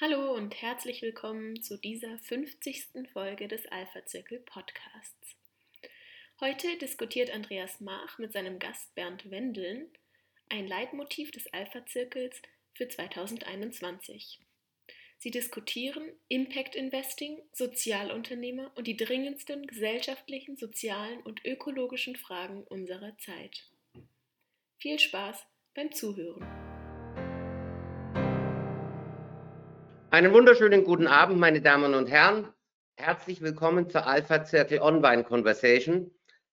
[0.00, 3.10] Hallo und herzlich willkommen zu dieser 50.
[3.12, 5.34] Folge des Alpha Zirkel Podcasts.
[6.40, 9.88] Heute diskutiert Andreas Mach mit seinem Gast Bernd Wendeln
[10.50, 12.40] ein Leitmotiv des Alpha Zirkels
[12.74, 14.38] für 2021.
[15.18, 23.64] Sie diskutieren Impact Investing, Sozialunternehmer und die dringendsten gesellschaftlichen, sozialen und ökologischen Fragen unserer Zeit.
[24.78, 26.67] Viel Spaß beim Zuhören.
[30.10, 32.48] Einen wunderschönen guten Abend, meine Damen und Herren.
[32.96, 36.10] Herzlich willkommen zur Alpha Zirkel Online Conversation.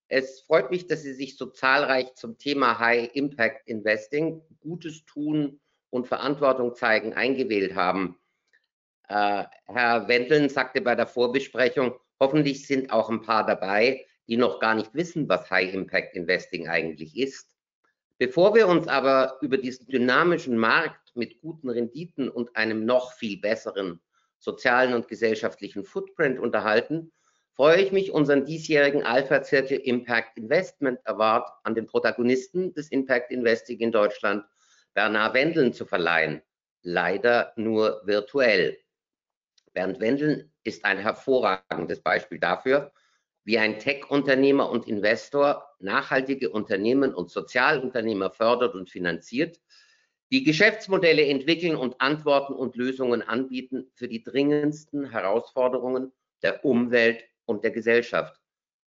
[0.09, 5.62] Es freut mich, dass Sie sich so zahlreich zum Thema High Impact Investing, Gutes tun
[5.90, 8.20] und Verantwortung zeigen eingewählt haben.
[9.08, 14.59] Äh, Herr Wendeln sagte bei der Vorbesprechung, hoffentlich sind auch ein paar dabei, die noch
[14.59, 17.56] gar nicht wissen, was High Impact Investing eigentlich ist.
[18.17, 23.39] Bevor wir uns aber über diesen dynamischen Markt mit guten Renditen und einem noch viel
[23.39, 24.02] besseren
[24.39, 27.11] sozialen und gesellschaftlichen Footprint unterhalten,
[27.52, 33.80] freue ich mich, unseren diesjährigen Alpha-Zirkel Impact Investment Award an den Protagonisten des Impact Investing
[33.80, 34.45] in Deutschland,
[34.94, 36.41] Bernhard Wendeln, zu verleihen.
[36.81, 38.77] Leider nur virtuell.
[39.73, 42.91] Bernd Wendeln ist ein hervorragendes Beispiel dafür,
[43.44, 49.59] wie ein Tech-Unternehmer und Investor nachhaltige Unternehmen und Sozialunternehmer fördert und finanziert,
[50.31, 57.64] die Geschäftsmodelle entwickeln und Antworten und Lösungen anbieten für die dringendsten Herausforderungen der Umwelt und
[57.64, 58.42] der Gesellschaft.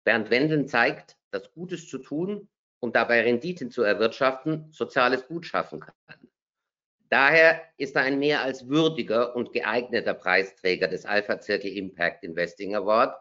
[0.04, 2.48] Bernd Wenden zeigt, dass Gutes zu tun
[2.80, 5.94] und dabei Renditen zu erwirtschaften soziales Gut schaffen kann.
[7.08, 12.74] Daher ist er ein mehr als würdiger und geeigneter Preisträger des Alpha Circle Impact Investing
[12.74, 13.16] Award,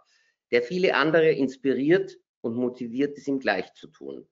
[0.51, 4.27] der viele andere inspiriert und motiviert, es ihm gleich zu tun.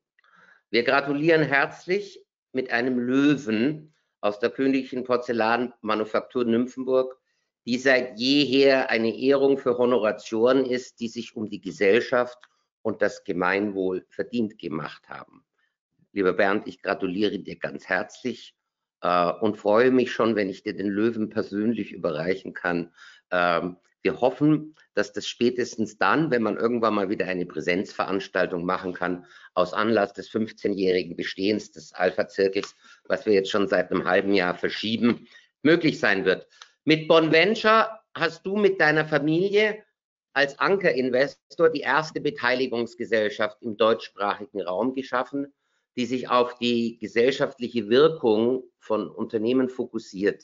[0.70, 7.20] Wir gratulieren herzlich mit einem Löwen aus der königlichen Porzellanmanufaktur Nymphenburg,
[7.66, 12.38] die seit jeher eine Ehrung für Honoratioren ist, die sich um die Gesellschaft
[12.82, 15.46] und das Gemeinwohl verdient gemacht haben.
[16.12, 18.56] Lieber Bernd, ich gratuliere dir ganz herzlich
[19.02, 22.94] äh, und freue mich schon, wenn ich dir den Löwen persönlich überreichen kann.
[23.32, 28.94] Ähm, wir hoffen, dass das spätestens dann, wenn man irgendwann mal wieder eine Präsenzveranstaltung machen
[28.94, 32.76] kann, aus Anlass des 15-jährigen Bestehens des Alpha-Zirkels,
[33.06, 35.28] was wir jetzt schon seit einem halben Jahr verschieben,
[35.62, 36.48] möglich sein wird.
[36.84, 39.84] Mit Bonventure hast du mit deiner Familie
[40.34, 45.54] als Ankerinvestor die erste Beteiligungsgesellschaft im deutschsprachigen Raum geschaffen,
[45.96, 50.44] die sich auf die gesellschaftliche Wirkung von Unternehmen fokussiert.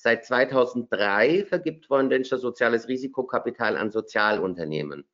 [0.00, 5.04] Seit 2003 vergibt Venture soziales Risikokapital an Sozialunternehmen.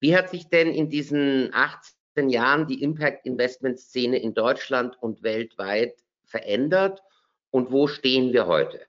[0.00, 5.22] Wie hat sich denn in diesen 18 Jahren die Impact Investment Szene in Deutschland und
[5.22, 5.94] weltweit
[6.24, 7.04] verändert
[7.50, 8.80] und wo stehen wir heute?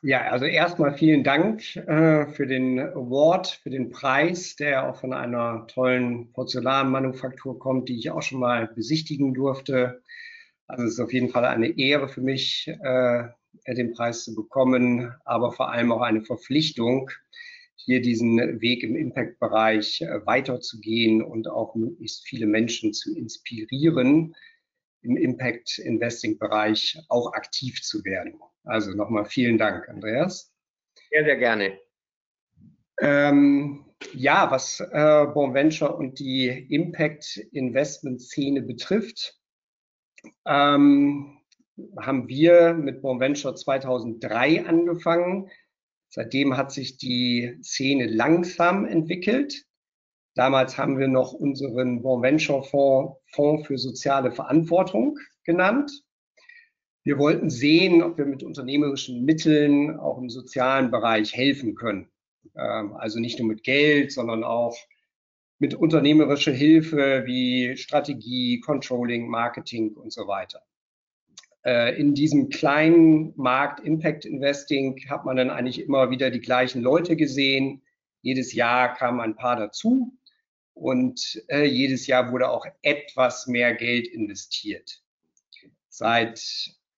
[0.00, 5.12] Ja, also erstmal vielen Dank äh, für den Award, für den Preis, der auch von
[5.12, 10.02] einer tollen Porzellanmanufaktur kommt, die ich auch schon mal besichtigen durfte.
[10.70, 13.24] Also es ist auf jeden Fall eine Ehre für mich, äh,
[13.66, 17.10] den Preis zu bekommen, aber vor allem auch eine Verpflichtung,
[17.74, 24.34] hier diesen Weg im Impact-Bereich äh, weiterzugehen und auch möglichst viele Menschen zu inspirieren,
[25.02, 28.34] im Impact-Investing-Bereich auch aktiv zu werden.
[28.64, 30.52] Also nochmal vielen Dank, Andreas.
[31.10, 31.78] Sehr, sehr gerne.
[33.00, 39.39] Ähm, ja, was äh, Bonventure und die Impact-Investment-Szene betrifft,
[40.46, 41.38] ähm,
[41.98, 45.50] haben wir mit Bonventure 2003 angefangen.
[46.08, 49.64] Seitdem hat sich die Szene langsam entwickelt.
[50.34, 55.90] Damals haben wir noch unseren Bonventure Fonds, Fonds für soziale Verantwortung genannt.
[57.02, 62.10] Wir wollten sehen, ob wir mit unternehmerischen Mitteln auch im sozialen Bereich helfen können.
[62.56, 64.76] Ähm, also nicht nur mit Geld, sondern auch
[65.60, 70.62] mit unternehmerischer Hilfe wie Strategie, Controlling, Marketing und so weiter.
[71.64, 76.80] Äh, in diesem kleinen Markt Impact Investing hat man dann eigentlich immer wieder die gleichen
[76.80, 77.82] Leute gesehen.
[78.22, 80.16] Jedes Jahr kam ein paar dazu
[80.72, 85.02] und äh, jedes Jahr wurde auch etwas mehr Geld investiert.
[85.90, 86.42] Seit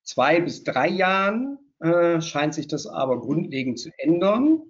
[0.04, 4.62] zwei bis drei Jahren äh, scheint sich das aber grundlegend zu ändern.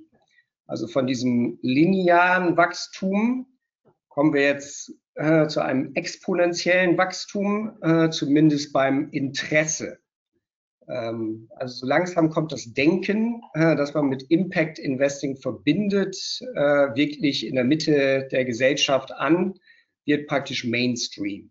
[0.66, 3.51] Also von diesem linearen Wachstum
[4.12, 10.00] kommen wir jetzt äh, zu einem exponentiellen Wachstum, äh, zumindest beim Interesse.
[10.86, 16.14] Ähm, also so langsam kommt das Denken, äh, das man mit Impact Investing verbindet,
[16.54, 19.54] äh, wirklich in der Mitte der Gesellschaft an,
[20.04, 21.48] wird praktisch Mainstream.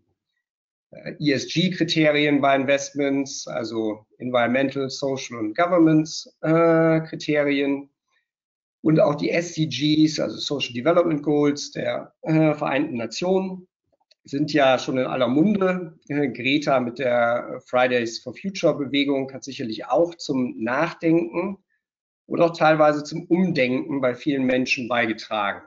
[0.90, 7.88] äh, ESG-Kriterien bei Investments, also Environmental, Social und Governance-Kriterien.
[8.82, 13.68] Und auch die SDGs, also Social Development Goals der äh, Vereinten Nationen,
[14.24, 15.98] sind ja schon in aller Munde.
[16.08, 21.58] Äh, Greta mit der Fridays for Future Bewegung hat sicherlich auch zum Nachdenken
[22.26, 25.62] oder auch teilweise zum Umdenken bei vielen Menschen beigetragen.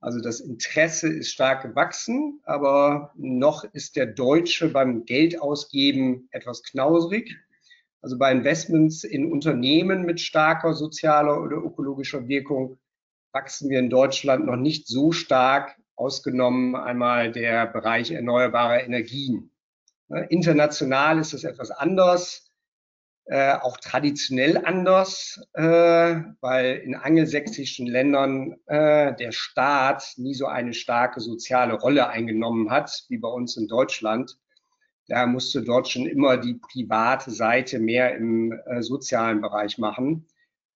[0.00, 7.36] Also das Interesse ist stark gewachsen, aber noch ist der Deutsche beim Geldausgeben etwas knauserig.
[8.02, 12.78] Also bei Investments in Unternehmen mit starker sozialer oder ökologischer Wirkung
[13.32, 19.50] wachsen wir in Deutschland noch nicht so stark, ausgenommen einmal der Bereich erneuerbare Energien.
[20.28, 22.52] International ist das etwas anders
[23.26, 25.62] äh, auch traditionell anders, äh,
[26.40, 33.04] weil in angelsächsischen Ländern äh, der Staat nie so eine starke soziale Rolle eingenommen hat
[33.08, 34.38] wie bei uns in Deutschland.
[35.12, 40.26] Da musste dort schon immer die private Seite mehr im äh, sozialen Bereich machen.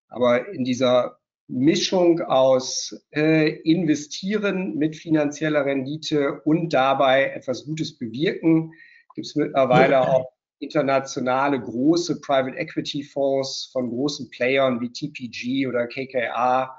[0.09, 1.17] Aber in dieser
[1.49, 8.75] Mischung aus äh, investieren mit finanzieller Rendite und dabei etwas Gutes bewirken,
[9.15, 10.29] gibt es mittlerweile auch
[10.59, 16.79] internationale große Private Equity Fonds von großen Playern wie TPG oder KKR.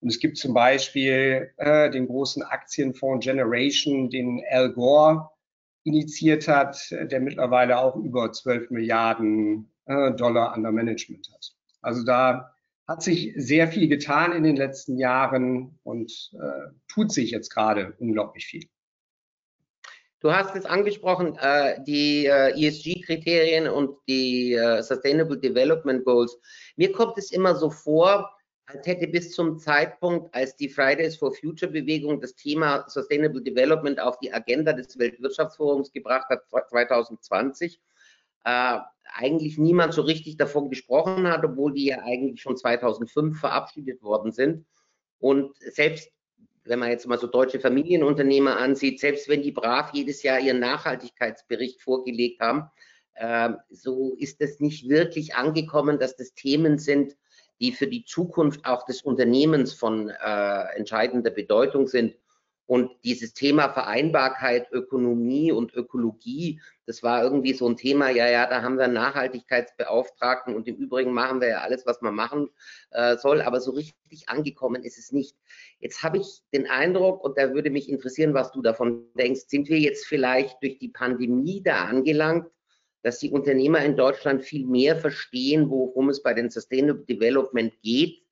[0.00, 5.31] Und es gibt zum Beispiel äh, den großen Aktienfonds Generation, den Al Gore
[5.84, 11.52] initiiert hat, der mittlerweile auch über 12 Milliarden äh, Dollar under Management hat.
[11.80, 12.52] Also da
[12.86, 17.94] hat sich sehr viel getan in den letzten Jahren und äh, tut sich jetzt gerade
[17.98, 18.68] unglaublich viel.
[20.20, 26.38] Du hast es angesprochen, äh, die äh, ESG-Kriterien und die äh, Sustainable Development Goals.
[26.76, 28.30] Mir kommt es immer so vor,
[28.66, 34.00] als hätte bis zum Zeitpunkt, als die Fridays for Future Bewegung das Thema Sustainable Development
[34.00, 37.80] auf die Agenda des Weltwirtschaftsforums gebracht hat, 2020,
[38.44, 38.78] äh,
[39.14, 44.32] eigentlich niemand so richtig davon gesprochen hat, obwohl die ja eigentlich schon 2005 verabschiedet worden
[44.32, 44.64] sind.
[45.18, 46.10] Und selbst
[46.64, 50.60] wenn man jetzt mal so deutsche Familienunternehmer ansieht, selbst wenn die brav jedes Jahr ihren
[50.60, 52.70] Nachhaltigkeitsbericht vorgelegt haben,
[53.14, 57.16] äh, so ist es nicht wirklich angekommen, dass das Themen sind,
[57.62, 62.16] die für die Zukunft auch des Unternehmens von äh, entscheidender Bedeutung sind.
[62.66, 68.46] Und dieses Thema Vereinbarkeit, Ökonomie und Ökologie, das war irgendwie so ein Thema, ja, ja,
[68.46, 72.48] da haben wir einen Nachhaltigkeitsbeauftragten und im Übrigen machen wir ja alles, was man machen
[72.90, 75.36] äh, soll, aber so richtig angekommen ist es nicht.
[75.78, 79.68] Jetzt habe ich den Eindruck, und da würde mich interessieren, was du davon denkst, sind
[79.68, 82.46] wir jetzt vielleicht durch die Pandemie da angelangt,
[83.02, 88.22] dass die Unternehmer in Deutschland viel mehr verstehen, worum es bei den Sustainable Development geht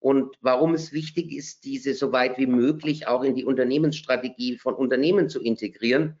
[0.00, 4.74] und warum es wichtig ist, diese so weit wie möglich auch in die Unternehmensstrategie von
[4.74, 6.18] Unternehmen zu integrieren?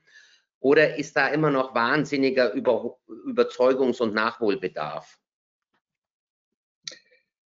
[0.60, 5.18] Oder ist da immer noch wahnsinniger Über Überzeugungs- und Nachholbedarf?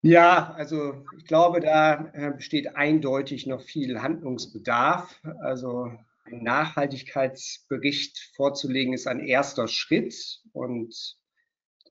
[0.02, 5.20] Ja, also ich glaube, da äh, besteht eindeutig noch viel Handlungsbedarf.
[5.40, 5.92] Also
[6.32, 10.14] ein Nachhaltigkeitsbericht vorzulegen ist ein erster Schritt
[10.52, 11.16] und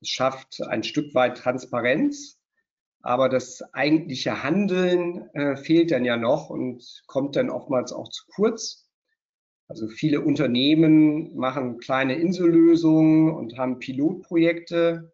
[0.02, 2.40] schafft ein Stück weit Transparenz.
[3.02, 8.24] Aber das eigentliche Handeln äh, fehlt dann ja noch und kommt dann oftmals auch zu
[8.34, 8.90] kurz.
[9.70, 15.14] Also viele Unternehmen machen kleine Insellösungen und haben Pilotprojekte.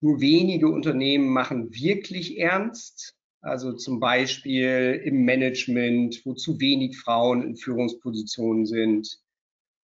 [0.00, 3.16] Nur wenige Unternehmen machen wirklich ernst.
[3.40, 9.18] Also zum Beispiel im Management, wo zu wenig Frauen in Führungspositionen sind.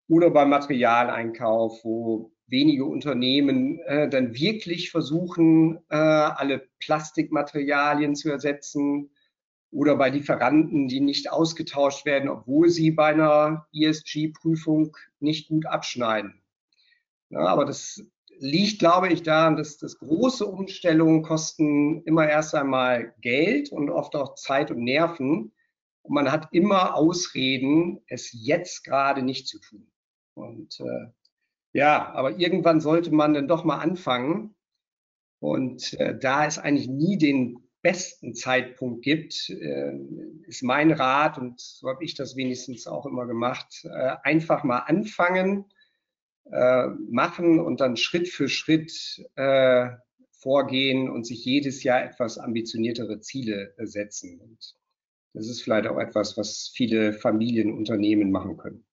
[0.08, 9.10] Oder beim Materialeinkauf, wo wenige Unternehmen äh, dann wirklich versuchen, äh, alle Plastikmaterialien zu ersetzen
[9.72, 16.42] oder bei Lieferanten, die nicht ausgetauscht werden, obwohl sie bei einer ESG-Prüfung nicht gut abschneiden.
[17.30, 18.04] Ja, aber das
[18.42, 24.16] liegt, glaube ich, daran, dass, dass große Umstellungen kosten immer erst einmal Geld und oft
[24.16, 25.54] auch Zeit und Nerven.
[26.02, 29.92] Und man hat immer Ausreden, es jetzt gerade nicht zu tun.
[30.34, 31.12] Und äh,
[31.74, 34.56] ja, aber irgendwann sollte man dann doch mal anfangen.
[35.40, 39.94] Und äh, da es eigentlich nie den besten Zeitpunkt gibt, äh,
[40.48, 44.80] ist mein Rat, und so habe ich das wenigstens auch immer gemacht, äh, einfach mal
[44.80, 45.66] anfangen,
[46.52, 48.92] äh, machen und dann Schritt für Schritt
[49.36, 49.90] äh,
[50.32, 54.40] vorgehen und sich jedes Jahr etwas ambitioniertere Ziele äh, setzen.
[54.40, 54.76] Und
[55.34, 58.86] das ist vielleicht auch etwas, was viele Familienunternehmen machen können.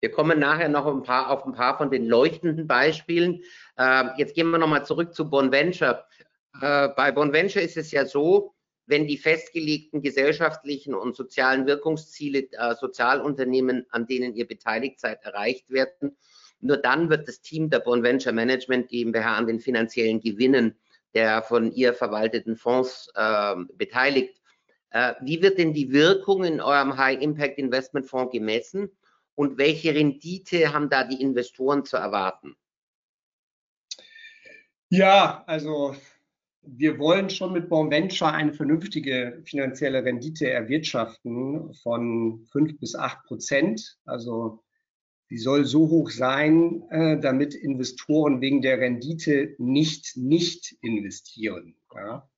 [0.00, 3.42] Wir kommen nachher noch ein paar, auf ein paar von den leuchtenden Beispielen.
[3.76, 6.04] Äh, jetzt gehen wir nochmal zurück zu Bonventure.
[6.60, 8.54] Äh, bei Bonventure ist es ja so,
[8.86, 15.70] wenn die festgelegten gesellschaftlichen und sozialen Wirkungsziele äh, Sozialunternehmen, an denen ihr beteiligt seid, erreicht
[15.70, 16.16] werden,
[16.60, 20.76] Nur dann wird das Team der Bond Venture Management GmbH an den finanziellen Gewinnen
[21.16, 24.38] der von ihr verwalteten Fonds äh, beteiligt.
[24.90, 28.90] Äh, wie wird denn die Wirkung in eurem High Impact Investment Fonds gemessen
[29.34, 32.54] und welche Rendite haben da die Investoren zu erwarten?
[34.90, 35.96] Ja, also
[36.60, 43.24] wir wollen schon mit Bond Venture eine vernünftige finanzielle Rendite erwirtschaften von fünf bis acht
[43.24, 43.96] Prozent.
[44.04, 44.62] Also
[45.30, 51.76] die soll so hoch sein, äh, damit Investoren wegen der Rendite nicht nicht investieren.
[51.94, 52.28] Ja.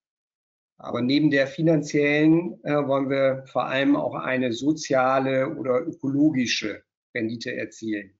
[0.79, 6.83] Aber neben der finanziellen äh, wollen wir vor allem auch eine soziale oder ökologische
[7.15, 8.19] Rendite erzielen.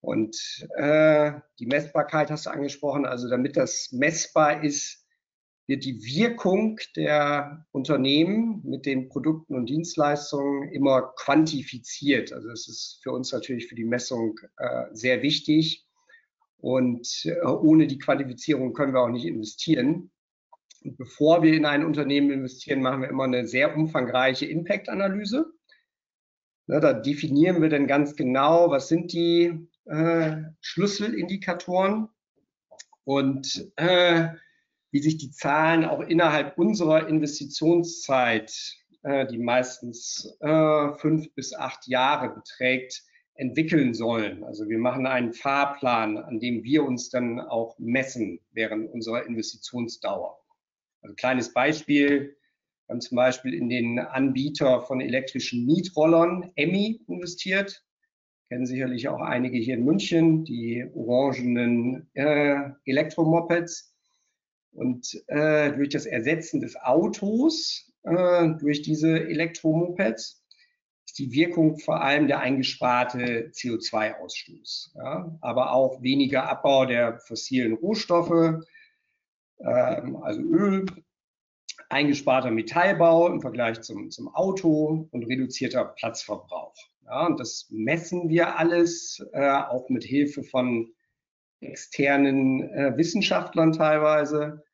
[0.00, 3.06] Und äh, die Messbarkeit hast du angesprochen.
[3.06, 5.03] Also damit das messbar ist,
[5.66, 12.32] wird die Wirkung der Unternehmen mit den Produkten und Dienstleistungen immer quantifiziert.
[12.32, 15.86] Also es ist für uns natürlich für die Messung äh, sehr wichtig.
[16.58, 20.10] Und äh, ohne die Quantifizierung können wir auch nicht investieren.
[20.82, 25.46] Und bevor wir in ein Unternehmen investieren, machen wir immer eine sehr umfangreiche Impact-Analyse.
[26.66, 32.08] da definieren wir dann ganz genau, was sind die äh, Schlüsselindikatoren
[33.04, 34.28] und äh,
[34.94, 38.54] wie sich die Zahlen auch innerhalb unserer Investitionszeit,
[39.02, 43.02] äh, die meistens äh, fünf bis acht Jahre beträgt,
[43.34, 44.44] entwickeln sollen.
[44.44, 50.38] Also wir machen einen Fahrplan, an dem wir uns dann auch messen während unserer Investitionsdauer.
[51.02, 52.36] Also kleines Beispiel,
[52.86, 57.84] wir haben zum Beispiel in den Anbieter von elektrischen Mietrollern, EMI, investiert
[58.48, 63.93] kennen sicherlich auch einige hier in München, die orangenen äh, Elektromopeds.
[64.74, 70.42] Und äh, durch das Ersetzen des Autos äh, durch diese Elektromopeds
[71.06, 75.38] ist die Wirkung vor allem der eingesparte CO2-Ausstoß, ja?
[75.40, 78.64] aber auch weniger Abbau der fossilen Rohstoffe,
[79.60, 80.86] ähm, also Öl,
[81.88, 86.74] eingesparter Metallbau im Vergleich zum, zum Auto und reduzierter Platzverbrauch.
[87.06, 90.93] Ja, und das messen wir alles äh, auch mit Hilfe von
[91.60, 94.64] externen äh, Wissenschaftlern teilweise.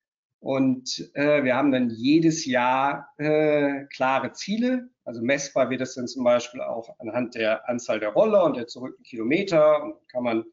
[0.41, 4.89] Und äh, wir haben dann jedes Jahr äh, klare Ziele.
[5.05, 8.67] Also messbar wird das dann zum Beispiel auch anhand der Anzahl der Roller und der
[8.67, 10.45] zurückten Kilometer und kann man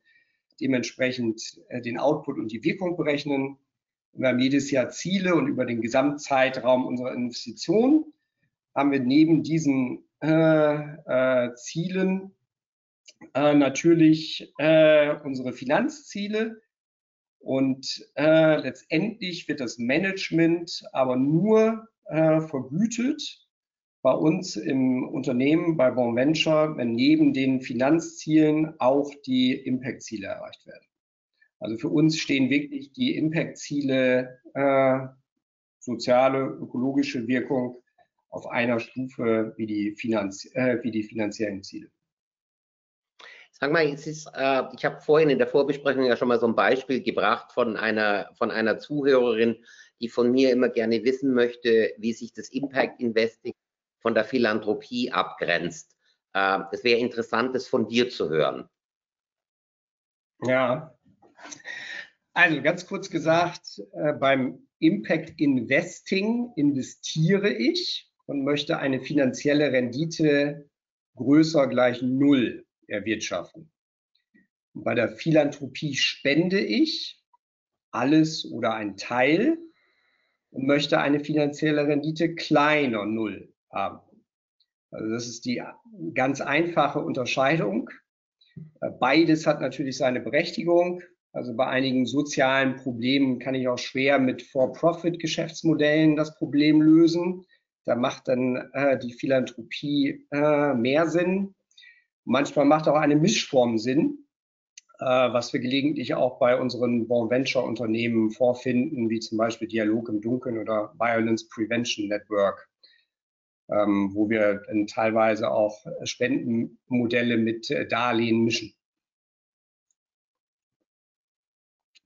[0.60, 3.58] dementsprechend äh, den Output und die Wirkung berechnen.
[4.14, 8.12] Wir haben jedes Jahr Ziele und über den Gesamtzeitraum unserer Investition
[8.76, 12.34] haben wir neben diesen äh, äh, Zielen
[13.34, 16.62] äh, natürlich äh, unsere Finanzziele
[17.40, 23.48] und äh, letztendlich wird das Management aber nur äh, vergütet
[24.02, 30.66] bei uns im Unternehmen bei Bon Venture, wenn neben den Finanzzielen auch die Impact-Ziele erreicht
[30.66, 30.86] werden.
[31.60, 35.00] Also für uns stehen wirklich die Impact-Ziele, äh,
[35.80, 37.82] soziale, ökologische Wirkung
[38.30, 41.90] auf einer Stufe wie die, Finanz äh, wie die finanziellen Ziele.
[43.60, 46.56] Sag mal, ist, äh, ich habe vorhin in der Vorbesprechung ja schon mal so ein
[46.56, 49.66] Beispiel gebracht von einer, von einer Zuhörerin,
[50.00, 53.54] die von mir immer gerne wissen möchte, wie sich das Impact Investing
[54.00, 55.96] von der Philanthropie abgrenzt.
[56.34, 58.70] Äh, es wäre interessant, das von dir zu hören.
[60.44, 60.96] Ja,
[62.34, 70.70] also ganz kurz gesagt, äh, beim Impact Investing investiere ich und möchte eine finanzielle Rendite
[71.16, 73.72] größer gleich Null erwirtschaften.
[74.74, 77.22] Und bei der Philanthropie spende ich
[77.92, 79.58] alles oder ein Teil
[80.52, 84.02] und möchte eine finanzielle Rendite kleiner Null haben.
[84.92, 85.62] Also das ist die
[86.14, 87.90] ganz einfache Unterscheidung.
[89.00, 91.02] Beides hat natürlich seine Berechtigung.
[91.34, 97.46] Also bei einigen sozialen Problemen kann ich auch schwer mit For-Profit-Geschäftsmodellen das Problem lösen.
[97.86, 101.54] Da macht dann äh, die Philanthropie äh, mehr Sinn.
[102.30, 104.28] Manchmal macht auch eine Mischform Sinn,
[105.00, 110.10] äh, was wir gelegentlich auch bei unseren Bon Venture Unternehmen vorfinden, wie zum Beispiel Dialog
[110.10, 112.70] im Dunkeln oder Violence Prevention Network,
[113.70, 118.74] ähm, wo wir dann teilweise auch Spendenmodelle mit äh, Darlehen mischen.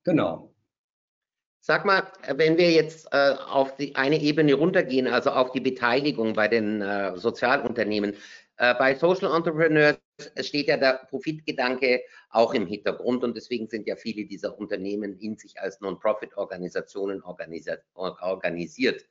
[0.04, 0.54] Genau.
[1.62, 6.34] Sag mal, wenn wir jetzt äh, auf die eine Ebene runtergehen, also auf die Beteiligung
[6.34, 8.16] bei den äh, Sozialunternehmen,
[8.78, 9.98] bei Social Entrepreneurs
[10.42, 15.36] steht ja der Profitgedanke auch im Hintergrund und deswegen sind ja viele dieser Unternehmen in
[15.36, 19.04] sich als Non-Profit-Organisationen organisiert.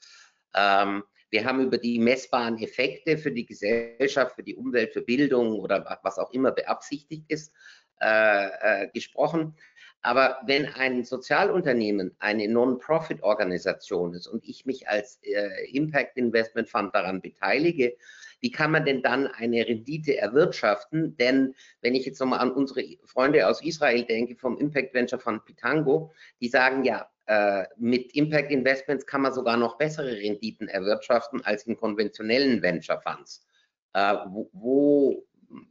[0.54, 5.58] Ähm, wir haben über die messbaren Effekte für die Gesellschaft, für die Umwelt, für Bildung
[5.58, 7.52] oder was auch immer beabsichtigt ist,
[8.00, 9.56] äh, äh, gesprochen.
[10.02, 16.94] Aber wenn ein Sozialunternehmen eine Non-Profit-Organisation ist und ich mich als äh, Impact Investment Fund
[16.94, 17.96] daran beteilige,
[18.40, 21.16] wie kann man denn dann eine Rendite erwirtschaften?
[21.16, 25.44] Denn wenn ich jetzt nochmal an unsere Freunde aus Israel denke, vom Impact Venture Fund
[25.44, 31.44] Pitango, die sagen ja, äh, mit Impact Investments kann man sogar noch bessere Renditen erwirtschaften
[31.44, 33.46] als in konventionellen Venture Funds.
[33.92, 34.16] Äh,
[34.52, 35.26] wo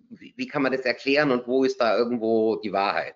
[0.09, 3.15] wie kann man das erklären und wo ist da irgendwo die Wahrheit?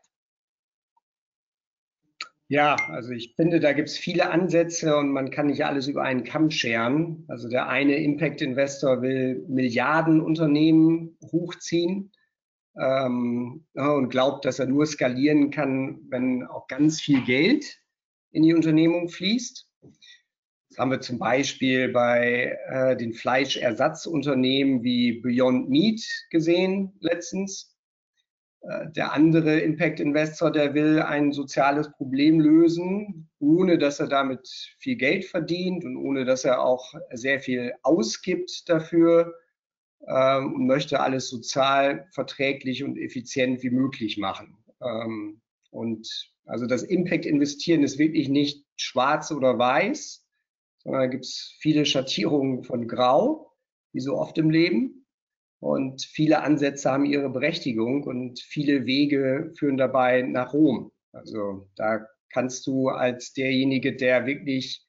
[2.49, 6.03] Ja, also ich finde, da gibt es viele Ansätze und man kann nicht alles über
[6.03, 7.25] einen Kamm scheren.
[7.27, 12.11] Also der eine Impact-Investor will Milliardenunternehmen hochziehen
[12.77, 17.79] ähm, und glaubt, dass er nur skalieren kann, wenn auch ganz viel Geld
[18.31, 19.69] in die Unternehmung fließt.
[20.69, 27.72] Das haben wir zum Beispiel bei äh, den Fleischersatzunternehmen wie Beyond Meat gesehen letztens.
[28.63, 34.47] Äh, der andere Impact Investor, der will ein soziales Problem lösen, ohne dass er damit
[34.79, 39.33] viel Geld verdient und ohne dass er auch sehr viel ausgibt dafür
[40.07, 44.57] ähm, und möchte alles sozial verträglich und effizient wie möglich machen.
[44.81, 45.41] Ähm,
[45.71, 50.25] und also das Impact Investieren ist wirklich nicht schwarz oder weiß,
[50.79, 53.51] sondern da gibt es viele Schattierungen von Grau,
[53.91, 55.02] wie so oft im Leben.
[55.63, 60.91] Und viele Ansätze haben ihre Berechtigung und viele Wege führen dabei nach Rom.
[61.13, 64.85] Also da kannst du als derjenige, der wirklich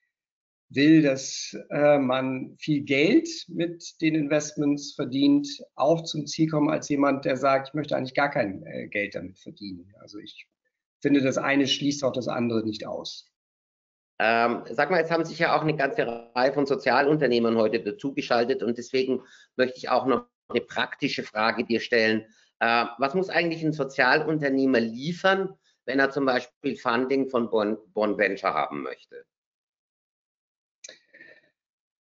[0.67, 6.89] will, dass äh, man viel Geld mit den Investments verdient, auch zum Ziel kommen als
[6.89, 9.93] jemand, der sagt, ich möchte eigentlich gar kein äh, Geld damit verdienen.
[10.01, 10.45] Also ich
[11.01, 13.31] finde, das eine schließt auch das andere nicht aus.
[14.19, 16.05] Ähm, sag mal, jetzt haben sich ja auch eine ganze
[16.35, 19.21] Reihe von Sozialunternehmern heute dazugeschaltet und deswegen
[19.55, 22.25] möchte ich auch noch eine praktische Frage dir stellen.
[22.59, 25.53] Äh, was muss eigentlich ein Sozialunternehmer liefern,
[25.85, 29.25] wenn er zum Beispiel Funding von Bon, bon Venture haben möchte?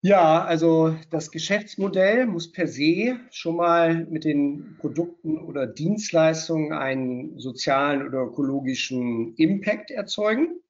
[0.06, 7.38] Ja, also das Geschäftsmodell muss per se schon mal mit den Produkten oder Dienstleistungen einen
[7.38, 10.60] sozialen oder ökologischen Impact erzeugen.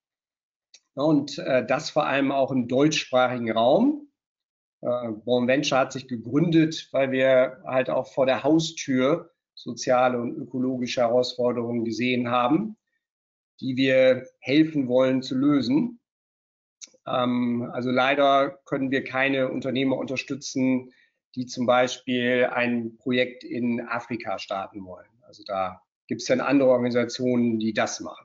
[0.94, 4.06] Und äh, das vor allem auch im deutschsprachigen Raum.
[4.84, 10.36] Äh, Born Venture hat sich gegründet, weil wir halt auch vor der Haustür soziale und
[10.36, 12.76] ökologische Herausforderungen gesehen haben,
[13.60, 16.00] die wir helfen wollen zu lösen.
[17.06, 20.92] Ähm, also leider können wir keine Unternehmer unterstützen,
[21.34, 25.08] die zum Beispiel ein Projekt in Afrika starten wollen.
[25.22, 28.23] Also da gibt es dann andere Organisationen, die das machen.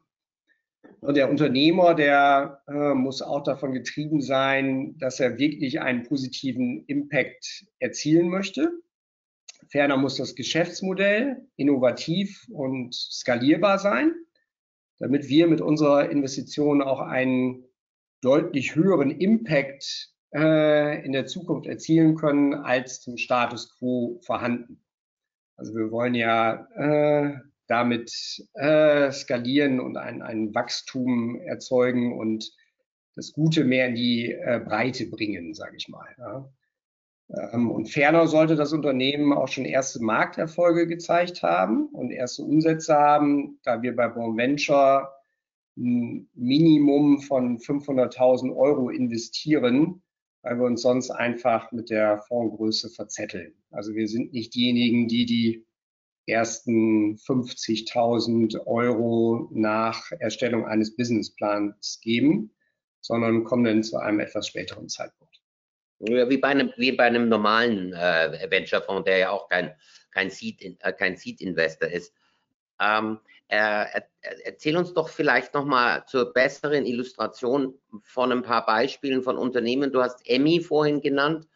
[1.02, 6.84] Und der Unternehmer, der äh, muss auch davon getrieben sein, dass er wirklich einen positiven
[6.88, 8.71] Impact erzielen möchte.
[9.69, 14.13] Ferner muss das Geschäftsmodell innovativ und skalierbar sein,
[14.99, 17.65] damit wir mit unserer Investition auch einen
[18.21, 24.84] deutlich höheren Impact äh, in der Zukunft erzielen können als zum Status quo vorhanden.
[25.56, 27.38] Also wir wollen ja äh,
[27.70, 28.12] damit
[28.56, 32.52] äh, skalieren und ein, ein Wachstum erzeugen und
[33.16, 36.08] das Gute mehr in die äh, Breite bringen, sage ich mal.
[36.18, 36.50] Ja.
[37.54, 42.96] Ähm, und ferner sollte das Unternehmen auch schon erste Markterfolge gezeigt haben und erste Umsätze
[42.96, 45.10] haben, da wir bei Bonventure
[45.78, 50.02] ein Minimum von 500.000 Euro investieren,
[50.42, 53.54] weil wir uns sonst einfach mit der Fondsgröße verzetteln.
[53.70, 55.66] Also wir sind nicht diejenigen, die die
[56.30, 62.52] ersten 50.000 Euro nach Erstellung eines Businessplans geben,
[63.02, 65.42] sondern kommen dann zu einem etwas späteren Zeitpunkt.
[66.00, 69.74] Ja, wie bei einem, wie bei einem normalen äh, Venture-Fonds, der ja auch kein,
[70.12, 72.13] kein Seed-Investor äh, Seed ist.
[72.82, 73.86] Ähm, äh,
[74.46, 79.92] erzähl uns doch vielleicht nochmal zur besseren Illustration von ein paar Beispielen von Unternehmen.
[79.92, 81.48] Du hast Emmy vorhin genannt,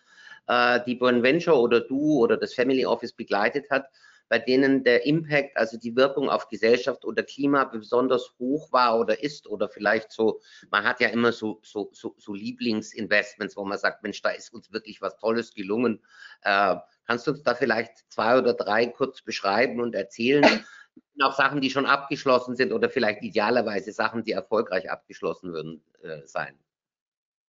[0.48, 3.86] äh, die Venture oder du oder das Family Office begleitet hat
[4.30, 9.22] bei denen der Impact, also die Wirkung auf Gesellschaft oder Klima besonders hoch war oder
[9.22, 13.78] ist oder vielleicht so, man hat ja immer so, so, so, so Lieblingsinvestments, wo man
[13.78, 16.02] sagt, Mensch, da ist uns wirklich was Tolles gelungen.
[16.42, 20.44] Äh, kannst du uns da vielleicht zwei oder drei kurz beschreiben und erzählen?
[21.22, 26.26] auch Sachen, die schon abgeschlossen sind oder vielleicht idealerweise Sachen, die erfolgreich abgeschlossen würden äh,
[26.26, 26.58] sein.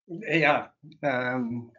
[0.06, 1.72] Ja, ähm,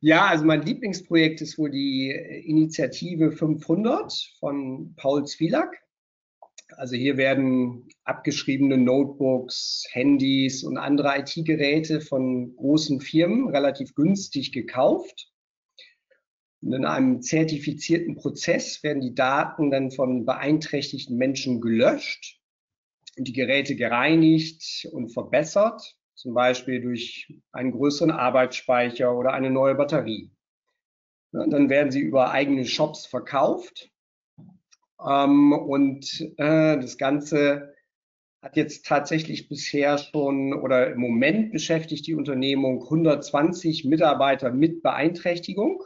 [0.00, 5.82] ja, also mein Lieblingsprojekt ist wohl die Initiative 500 von Paul Zwielak.
[6.76, 15.32] Also hier werden abgeschriebene Notebooks, Handys und andere IT-Geräte von großen Firmen relativ günstig gekauft.
[16.60, 22.40] Und in einem zertifizierten Prozess werden die Daten dann von beeinträchtigten Menschen gelöscht
[23.16, 29.74] und die Geräte gereinigt und verbessert, zum Beispiel durch einen größeren Arbeitsspeicher oder eine neue
[29.74, 30.30] Batterie.
[31.32, 33.90] Dann werden sie über eigene Shops verkauft
[35.04, 37.74] ähm, und äh, das Ganze
[38.42, 45.82] hat jetzt tatsächlich bisher schon oder im Moment beschäftigt die Unternehmung 120 Mitarbeiter mit Beeinträchtigung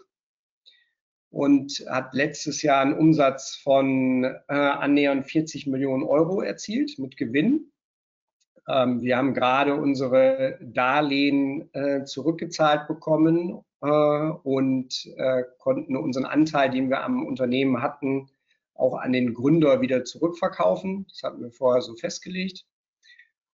[1.31, 7.73] und hat letztes Jahr einen Umsatz von äh, annähernd 40 Millionen Euro erzielt mit Gewinn.
[8.71, 16.71] Ähm, wir haben gerade unsere Darlehen äh, zurückgezahlt bekommen äh, und äh, konnten unseren Anteil,
[16.71, 18.29] den wir am Unternehmen hatten,
[18.75, 21.07] auch an den Gründer wieder zurückverkaufen.
[21.09, 22.65] Das hatten wir vorher so festgelegt.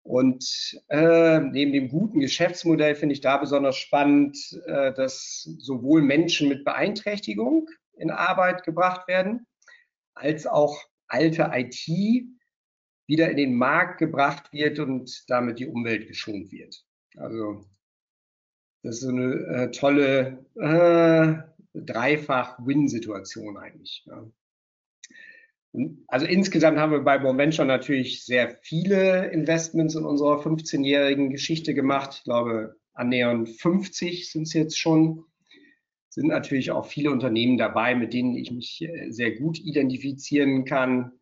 [0.03, 6.49] Und äh, neben dem guten Geschäftsmodell finde ich da besonders spannend, äh, dass sowohl Menschen
[6.49, 9.47] mit Beeinträchtigung in Arbeit gebracht werden,
[10.13, 11.87] als auch alte IT
[13.07, 16.85] wieder in den Markt gebracht wird und damit die Umwelt geschont wird.
[17.15, 17.65] Also
[18.83, 21.35] das ist eine äh, tolle äh,
[21.73, 24.05] Dreifach-Win-Situation eigentlich.
[24.05, 24.25] Ja.
[26.07, 32.15] Also insgesamt haben wir bei Bonventure natürlich sehr viele Investments in unserer 15-jährigen Geschichte gemacht.
[32.17, 35.23] Ich glaube, annähernd 50 sind es jetzt schon.
[36.09, 41.13] Sind natürlich auch viele Unternehmen dabei, mit denen ich mich äh, sehr gut identifizieren kann.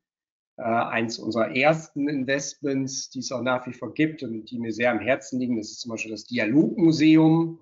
[0.61, 4.71] Äh, eins unserer ersten Investments, die es auch nach wie vor gibt und die mir
[4.71, 7.59] sehr am Herzen liegen, das ist zum Beispiel das Dialogmuseum,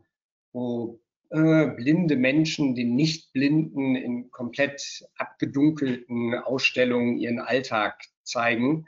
[0.52, 8.86] wo äh, blinde Menschen den Nichtblinden in komplett abgedunkelten Ausstellungen ihren Alltag zeigen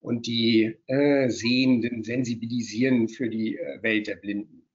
[0.00, 4.68] und die äh, Sehenden sensibilisieren für die äh, Welt der Blinden.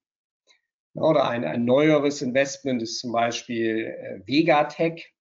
[0.95, 5.13] Oder ein, ein neueres Investment ist zum Beispiel äh, Vegatech,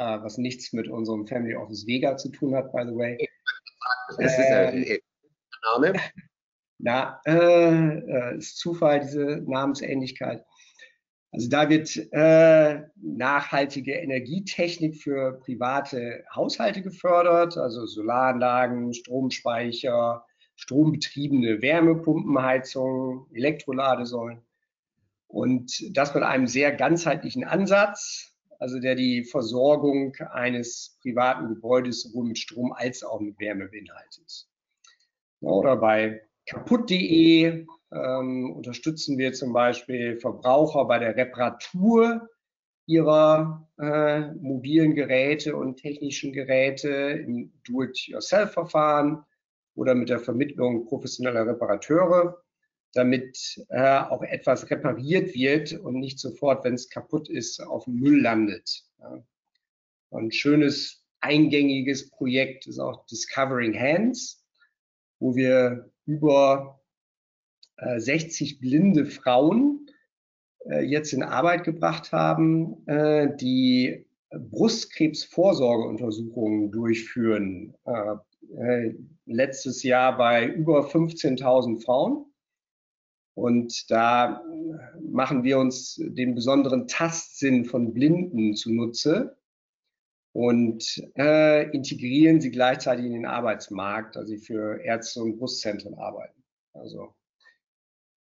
[0.00, 3.28] äh, was nichts mit unserem Family Office Vega zu tun hat, by the way.
[4.16, 4.98] Das ist ein ähm,
[5.62, 6.00] Name.
[6.78, 10.44] Na, äh, ist Zufall, diese Namensähnlichkeit.
[11.32, 20.24] Also da wird äh, nachhaltige Energietechnik für private Haushalte gefördert, also Solaranlagen, Stromspeicher,
[20.56, 24.40] strombetriebene Wärmepumpenheizungen, Elektroladesäulen.
[25.28, 28.29] Und das mit einem sehr ganzheitlichen Ansatz,
[28.60, 34.46] also der die Versorgung eines privaten Gebäudes sowohl mit Strom als auch mit Wärme beinhaltet.
[35.40, 42.28] Oder bei kaputt.de ähm, unterstützen wir zum Beispiel Verbraucher bei der Reparatur
[42.86, 46.88] ihrer äh, mobilen Geräte und technischen Geräte
[47.26, 49.24] im Do-it-yourself-Verfahren
[49.74, 52.42] oder mit der Vermittlung professioneller Reparateure,
[52.92, 57.94] damit äh, auch etwas repariert wird und nicht sofort, wenn es kaputt ist, auf dem
[57.94, 58.84] Müll landet.
[58.98, 59.22] Ja.
[60.12, 64.44] Ein schönes eingängiges Projekt ist auch Discovering Hands,
[65.20, 66.80] wo wir über
[67.96, 69.88] 60 äh, blinde Frauen
[70.68, 77.74] äh, jetzt in Arbeit gebracht haben, äh, die Brustkrebsvorsorgeuntersuchungen durchführen.
[79.26, 82.29] letztes Jahr bei über 15.000 Frauen.
[83.34, 84.42] Und da
[85.00, 89.36] machen wir uns den besonderen Tastsinn von Blinden zunutze
[90.32, 96.42] und äh, integrieren sie gleichzeitig in den Arbeitsmarkt, also sie für Ärzte und Brustzentren arbeiten.
[96.72, 97.14] Also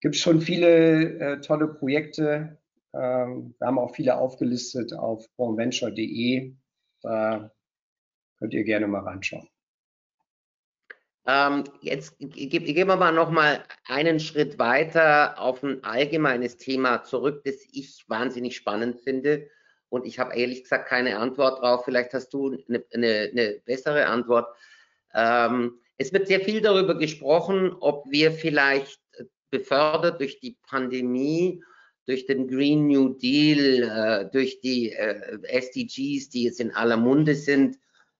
[0.02, 2.58] gibt es schon viele äh, tolle Projekte.
[2.94, 6.56] Ähm, wir haben auch viele aufgelistet auf bonventure.de.
[7.02, 7.52] Da
[8.40, 9.48] könnt ihr gerne mal reinschauen.
[11.30, 17.44] Ähm, jetzt gehen wir mal noch mal einen Schritt weiter auf ein allgemeines Thema zurück,
[17.46, 19.48] das ich wahnsinnig spannend finde.
[19.90, 21.86] Und ich habe ehrlich gesagt keine Antwort drauf.
[21.86, 24.48] Vielleicht hast du eine, eine, eine bessere Antwort.
[25.14, 29.00] Ähm, es wird sehr viel darüber gesprochen, ob wir vielleicht
[29.52, 31.62] befördert durch die Pandemie,
[32.08, 37.36] durch den Green New Deal, äh, durch die äh, SDGs, die jetzt in aller Munde
[37.36, 37.78] sind,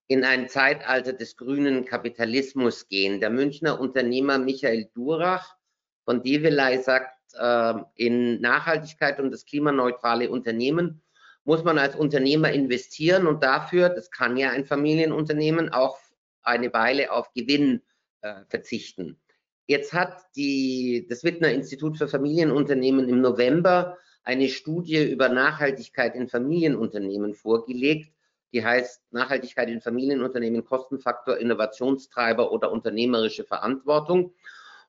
[0.10, 3.20] in ein Zeitalter des grünen Kapitalismus gehen.
[3.20, 5.56] Der Münchner Unternehmer Michael Durach
[6.04, 11.04] von Develei sagt, äh, in Nachhaltigkeit und das klimaneutrale Unternehmen
[11.44, 16.00] muss man als Unternehmer investieren und dafür, das kann ja ein Familienunternehmen, auch
[16.42, 17.84] eine Weile auf Gewinn
[18.22, 19.20] äh, verzichten.
[19.68, 26.28] Jetzt hat die, das Wittner Institut für Familienunternehmen im November eine Studie über Nachhaltigkeit in
[26.28, 28.12] Familienunternehmen vorgelegt.
[28.54, 34.34] Die heißt Nachhaltigkeit in Familienunternehmen, Kostenfaktor, Innovationstreiber oder unternehmerische Verantwortung.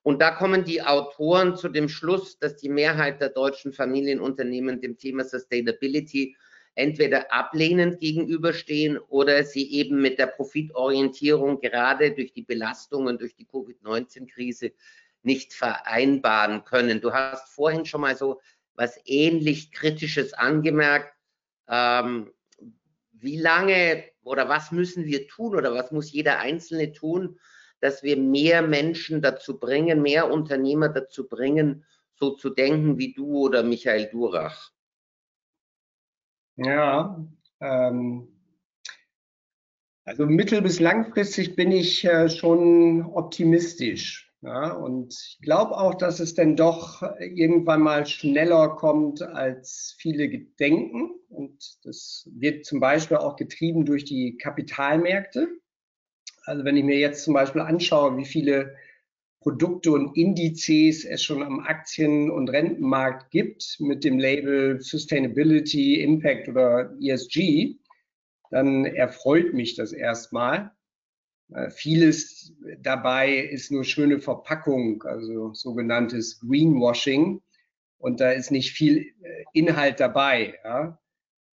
[0.02, 4.96] Und da kommen die Autoren zu dem Schluss, dass die Mehrheit der deutschen Familienunternehmen dem
[4.96, 6.36] Thema Sustainability
[6.74, 13.44] entweder ablehnend gegenüberstehen oder sie eben mit der Profitorientierung gerade durch die Belastungen, durch die
[13.44, 14.72] Covid-19-Krise
[15.22, 17.02] nicht vereinbaren können.
[17.02, 18.40] Du hast vorhin schon mal so
[18.74, 21.14] was ähnlich Kritisches angemerkt.
[21.68, 22.32] Ähm,
[23.22, 27.38] wie lange oder was müssen wir tun oder was muss jeder Einzelne tun,
[27.80, 33.46] dass wir mehr Menschen dazu bringen, mehr Unternehmer dazu bringen, so zu denken wie du
[33.46, 34.72] oder Michael Durach?
[36.56, 37.26] Ja,
[37.60, 38.28] ähm,
[40.04, 44.29] also mittel- bis langfristig bin ich äh, schon optimistisch.
[44.42, 50.30] Ja, und ich glaube auch, dass es denn doch irgendwann mal schneller kommt, als viele
[50.58, 51.10] denken.
[51.28, 55.48] Und das wird zum Beispiel auch getrieben durch die Kapitalmärkte.
[56.44, 58.74] Also wenn ich mir jetzt zum Beispiel anschaue, wie viele
[59.40, 66.48] Produkte und Indizes es schon am Aktien- und Rentenmarkt gibt mit dem Label Sustainability, Impact
[66.48, 67.76] oder ESG,
[68.50, 70.72] dann erfreut mich das erstmal.
[71.54, 77.42] Äh, vieles dabei ist nur schöne Verpackung, also sogenanntes Greenwashing.
[77.98, 80.54] Und da ist nicht viel äh, Inhalt dabei.
[80.64, 80.98] Ja.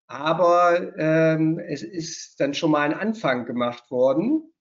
[0.07, 4.53] Aber ähm, es ist dann schon mal ein Anfang gemacht worden.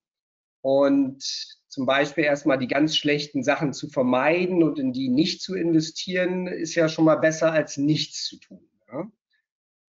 [0.61, 1.23] Und
[1.67, 6.47] zum Beispiel erstmal die ganz schlechten Sachen zu vermeiden und in die nicht zu investieren,
[6.47, 8.67] ist ja schon mal besser als nichts zu tun.
[8.91, 9.09] Ja.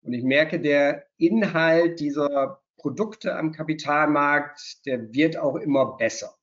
[0.03, 6.35] Und ich merke, der Inhalt dieser Produkte am Kapitalmarkt, der wird auch immer besser.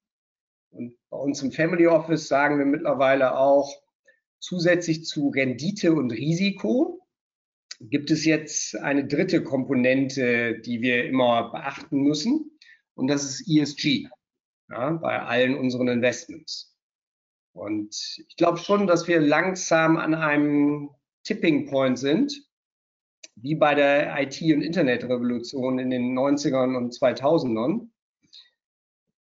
[0.70, 3.74] Und bei uns im Family Office sagen wir mittlerweile auch,
[4.38, 7.00] zusätzlich zu Rendite und Risiko
[7.80, 12.56] gibt es jetzt eine dritte Komponente, die wir immer beachten müssen.
[12.94, 14.08] Und das ist ESG
[14.70, 16.76] ja, bei allen unseren Investments.
[17.52, 17.96] Und
[18.28, 20.90] ich glaube schon, dass wir langsam an einem
[21.24, 22.47] Tipping Point sind,
[23.36, 27.88] wie bei der IT- und Internetrevolution in den 90ern und 2000ern.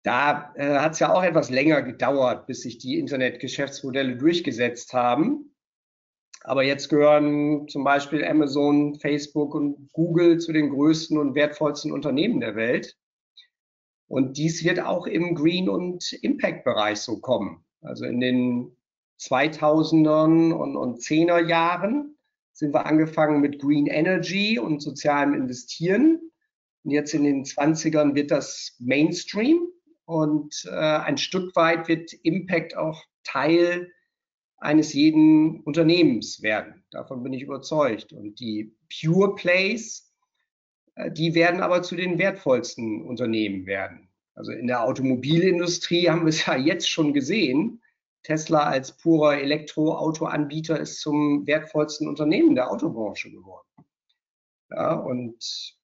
[0.02, 5.54] Da äh, hat es ja auch etwas länger gedauert, bis sich die Internetgeschäftsmodelle durchgesetzt haben.
[6.44, 12.40] Aber jetzt gehören zum Beispiel Amazon, Facebook und Google zu den größten und wertvollsten Unternehmen
[12.40, 12.96] der Welt.
[14.08, 17.64] Und dies wird auch im Green- und Impact-Bereich so kommen.
[17.80, 18.76] Also in den
[19.20, 22.18] 2000ern und, und 10er Jahren
[22.52, 26.20] sind wir angefangen mit Green Energy und sozialem Investieren.
[26.84, 29.68] Und jetzt in den 20ern wird das Mainstream
[30.04, 33.92] und äh, ein Stück weit wird Impact auch Teil
[34.58, 36.84] eines jeden Unternehmens werden.
[36.90, 38.12] Davon bin ich überzeugt.
[38.12, 40.12] Und die Pure Plays,
[40.94, 44.08] äh, die werden aber zu den wertvollsten Unternehmen werden.
[44.34, 47.81] Also in der Automobilindustrie haben wir es ja jetzt schon gesehen.
[48.22, 53.68] Tesla als purer Elektroautoanbieter ist zum wertvollsten Unternehmen der Autobranche geworden.
[54.70, 55.76] Ja, und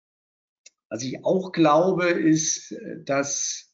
[0.90, 2.74] was ich auch glaube, ist,
[3.04, 3.74] dass,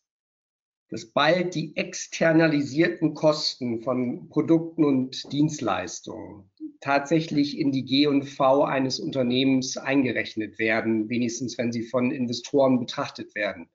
[0.90, 6.50] dass bald die externalisierten Kosten von Produkten und Dienstleistungen
[6.80, 13.70] tatsächlich in die G&V eines Unternehmens eingerechnet werden, wenigstens wenn sie von Investoren betrachtet werden.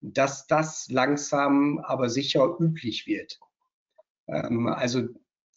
[0.00, 3.38] Dass das langsam aber sicher üblich wird.
[4.28, 5.08] Ähm, also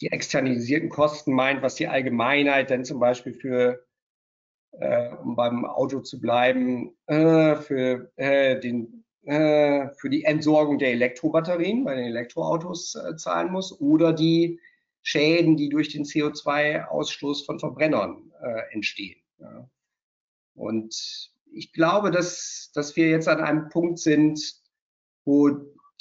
[0.02, 3.86] die externalisierten Kosten meint, was die Allgemeinheit dann zum Beispiel für,
[4.72, 10.92] äh, um beim Auto zu bleiben, äh, für, äh, den, äh, für die Entsorgung der
[10.92, 14.60] Elektrobatterien bei den Elektroautos äh, zahlen muss oder die
[15.04, 19.22] Schäden, die durch den CO2-Ausstoß von Verbrennern äh, entstehen.
[19.40, 19.70] Ja.
[20.56, 24.40] Und ich glaube, dass, dass wir jetzt an einem Punkt sind,
[25.26, 25.50] wo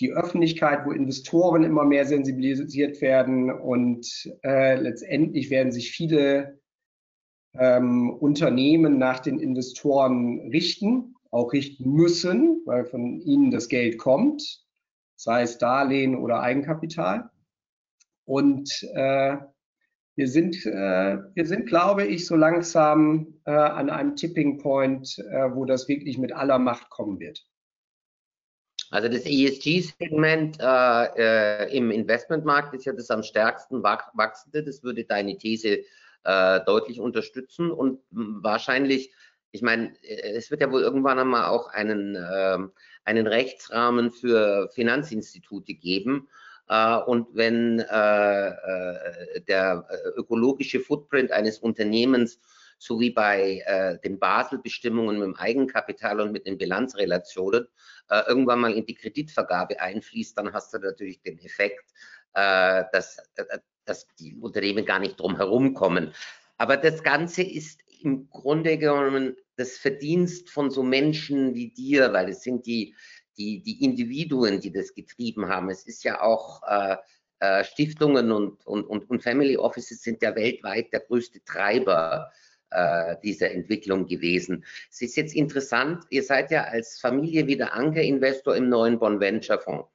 [0.01, 4.07] die Öffentlichkeit, wo Investoren immer mehr sensibilisiert werden und
[4.43, 6.59] äh, letztendlich werden sich viele
[7.55, 14.65] ähm, Unternehmen nach den Investoren richten, auch richten müssen, weil von ihnen das Geld kommt,
[15.17, 17.31] sei es Darlehen oder Eigenkapital.
[18.25, 19.37] Und äh,
[20.17, 25.55] wir sind, äh, wir sind, glaube ich, so langsam äh, an einem Tipping Point, äh,
[25.55, 27.50] wo das wirklich mit aller Macht kommen wird.
[28.91, 34.65] Also das ESG-Segment äh, äh, im Investmentmarkt ist ja das am stärksten wachsende.
[34.65, 35.85] Das würde deine These
[36.25, 39.13] äh, deutlich unterstützen und wahrscheinlich,
[39.53, 42.59] ich meine, äh, es wird ja wohl irgendwann einmal auch einen, äh,
[43.05, 46.29] einen Rechtsrahmen für Finanzinstitute geben.
[46.69, 52.41] Äh, und wenn der ökologische Footprint eines Unternehmens
[52.81, 57.69] so wie bei äh, den Basel-Bestimmungen mit dem Eigenkapital und mit den Bilanzrelationen
[58.09, 61.85] äh, irgendwann mal in die Kreditvergabe einfließt, dann hast du natürlich den Effekt,
[62.33, 66.15] äh, dass, äh, dass die Unternehmen gar nicht drum herum kommen.
[66.57, 72.31] Aber das Ganze ist im Grunde genommen das Verdienst von so Menschen wie dir, weil
[72.31, 72.95] es sind die,
[73.37, 75.69] die, die Individuen, die das getrieben haben.
[75.69, 76.97] Es ist ja auch äh,
[77.41, 82.31] äh, Stiftungen und, und, und, Family Offices sind ja weltweit der größte Treiber
[82.71, 84.65] äh, dieser Entwicklung gewesen.
[84.91, 89.59] Es ist jetzt interessant, ihr seid ja als Familie wieder Ankerinvestor im neuen Bonn Venture
[89.59, 89.89] Fonds.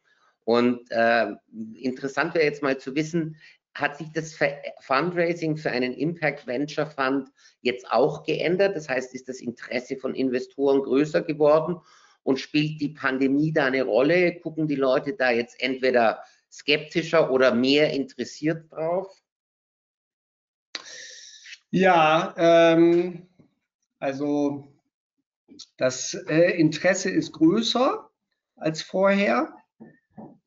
[0.43, 1.31] Und äh,
[1.73, 3.37] interessant wäre jetzt mal zu wissen,
[3.73, 4.37] hat sich das
[4.79, 7.29] Fundraising für einen Impact Venture Fund
[7.61, 8.75] jetzt auch geändert?
[8.75, 11.81] Das heißt, ist das Interesse von Investoren größer geworden
[12.23, 14.39] und spielt die Pandemie da eine Rolle?
[14.39, 19.13] Gucken die Leute da jetzt entweder skeptischer oder mehr interessiert drauf?
[21.75, 23.23] Ja, ähm,
[23.99, 24.63] also
[25.75, 28.09] das äh, Interesse ist größer
[28.55, 29.53] als vorher.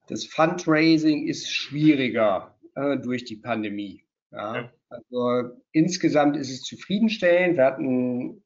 [0.07, 4.07] Das Fundraising ist schwieriger äh, durch die Pandemie.
[4.33, 4.73] Ja.
[4.88, 7.59] Also insgesamt ist es zufriedenstellend.
[7.59, 8.43] Wir hatten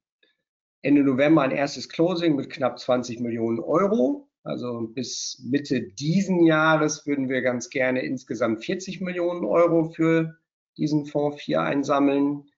[0.81, 4.29] Ende November ein erstes Closing mit knapp 20 Millionen Euro.
[4.43, 10.37] Also bis Mitte diesen Jahres würden wir ganz gerne insgesamt 40 Millionen Euro für
[10.77, 12.49] diesen Fonds 4 einsammeln.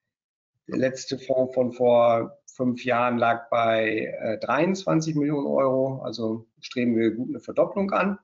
[0.69, 6.03] Der letzte Fonds von vor fünf Jahren lag bei äh, 23 Millionen Euro.
[6.03, 8.19] Also streben wir gut eine Verdopplung an.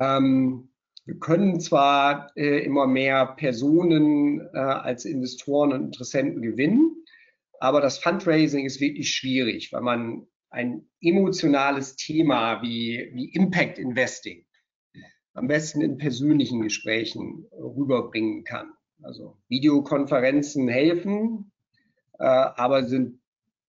[0.00, 0.72] Ähm,
[1.04, 7.04] wir können zwar äh, immer mehr Personen äh, als Investoren und Interessenten gewinnen,
[7.58, 14.46] aber das Fundraising ist wirklich schwierig, weil man ein emotionales Thema wie, wie Impact Investing
[15.34, 18.72] am besten in persönlichen Gesprächen rüberbringen kann.
[19.02, 21.52] Also Videokonferenzen helfen,
[22.18, 23.20] äh, aber sind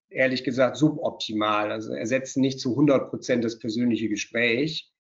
[0.10, 4.92] ehrlich gesagt suboptimal, also ersetzen nicht zu 100 Prozent das persönliche Gespräch.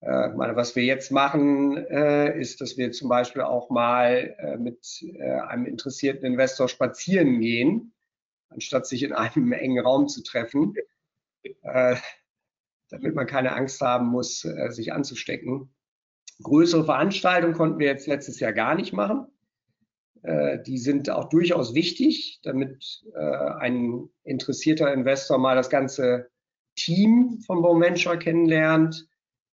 [0.00, 4.56] Äh, meine, was wir jetzt machen, äh, ist, dass wir zum Beispiel auch mal äh,
[4.58, 7.94] mit äh, einem interessierten Investor spazieren gehen,
[8.50, 10.74] anstatt sich in einem engen Raum zu treffen,
[11.62, 11.96] äh,
[12.90, 15.74] damit man keine Angst haben muss, äh, sich anzustecken.
[16.42, 19.26] Größere Veranstaltungen konnten wir jetzt letztes Jahr gar nicht machen.
[20.22, 26.28] Die sind auch durchaus wichtig, damit ein interessierter Investor mal das ganze
[26.74, 29.08] Team von Boventure kennenlernt,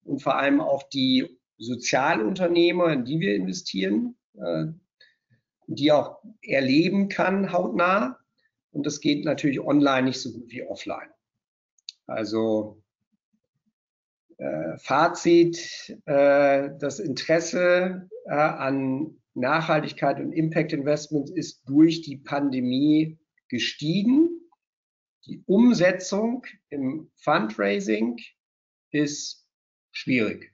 [0.05, 4.66] und vor allem auch die Sozialunternehmer, in die wir investieren, äh,
[5.66, 8.18] die auch erleben kann hautnah.
[8.72, 11.11] Und das geht natürlich online nicht so gut wie offline.
[12.07, 12.83] Also
[14.38, 23.18] äh, Fazit, äh, das Interesse äh, an Nachhaltigkeit und Impact Investments ist durch die Pandemie
[23.49, 24.29] gestiegen.
[25.27, 28.18] Die Umsetzung im Fundraising
[28.90, 29.47] ist
[29.92, 30.53] schwierig.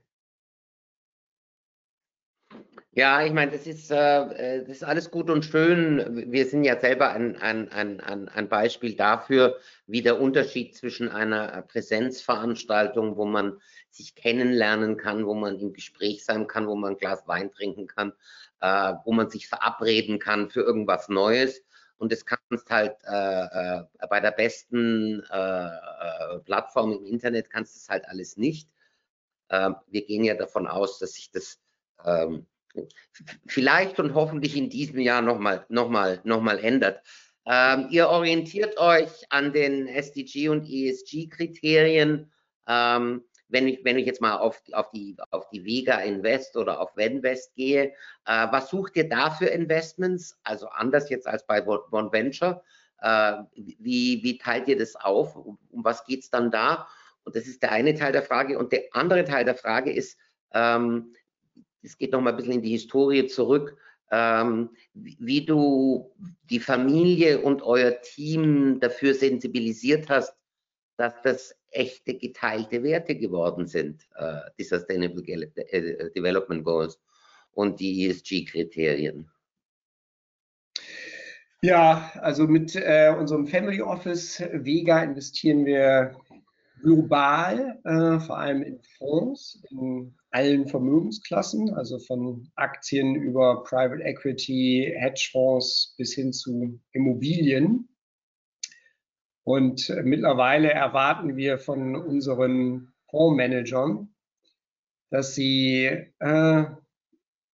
[2.99, 6.33] Ja, ich meine, das ist, äh, das ist alles gut und schön.
[6.33, 11.63] Wir sind ja selber ein, ein, ein, ein Beispiel dafür, wie der Unterschied zwischen einer
[11.63, 13.61] Präsenzveranstaltung, wo man
[13.91, 17.87] sich kennenlernen kann, wo man im Gespräch sein kann, wo man ein Glas Wein trinken
[17.87, 18.13] kann,
[18.61, 21.63] äh, wo man sich verabreden kann für irgendwas Neues.
[21.97, 27.75] Und das kannst halt äh, äh bei der besten äh, äh, Plattform im Internet kannst
[27.75, 28.69] du es halt alles nicht.
[29.51, 31.59] Ähm, wir gehen ja davon aus, dass sich das
[32.05, 32.47] ähm,
[33.47, 37.03] vielleicht und hoffentlich in diesem Jahr nochmal noch mal, noch mal ändert.
[37.47, 42.31] Ähm, ihr orientiert euch an den SDG und ESG-Kriterien.
[42.67, 46.81] Ähm, wenn ich, wenn ich jetzt mal auf, auf, die, auf die Vega Invest oder
[46.81, 47.93] auf Venvest gehe,
[48.27, 50.39] äh, was sucht ihr da für Investments?
[50.43, 52.63] Also anders jetzt als bei One Venture.
[53.01, 55.37] Äh, wie, wie teilt ihr das auf?
[55.37, 56.89] Um, um was geht es dann da?
[57.25, 58.59] Und das ist der eine Teil der Frage.
[58.59, 60.19] Und der andere Teil der Frage ist,
[60.53, 61.15] ähm,
[61.83, 63.77] es geht noch mal ein bisschen in die Historie zurück,
[64.11, 66.15] ähm, wie du
[66.51, 70.35] die Familie und euer Team dafür sensibilisiert hast,
[70.97, 76.99] dass das echte geteilte Werte geworden sind, äh, die Sustainable äh, Development Goals
[77.53, 79.31] und die ESG-Kriterien.
[81.61, 86.17] Ja, also mit äh, unserem Family Office Vega investieren wir
[86.83, 94.95] global, äh, vor allem in Fonds, in allen Vermögensklassen, also von Aktien über Private Equity,
[94.97, 97.89] Hedgefonds bis hin zu Immobilien.
[99.49, 104.15] Und mittlerweile erwarten wir von unseren Fondsmanagern,
[105.09, 105.87] dass sie
[106.19, 106.65] äh,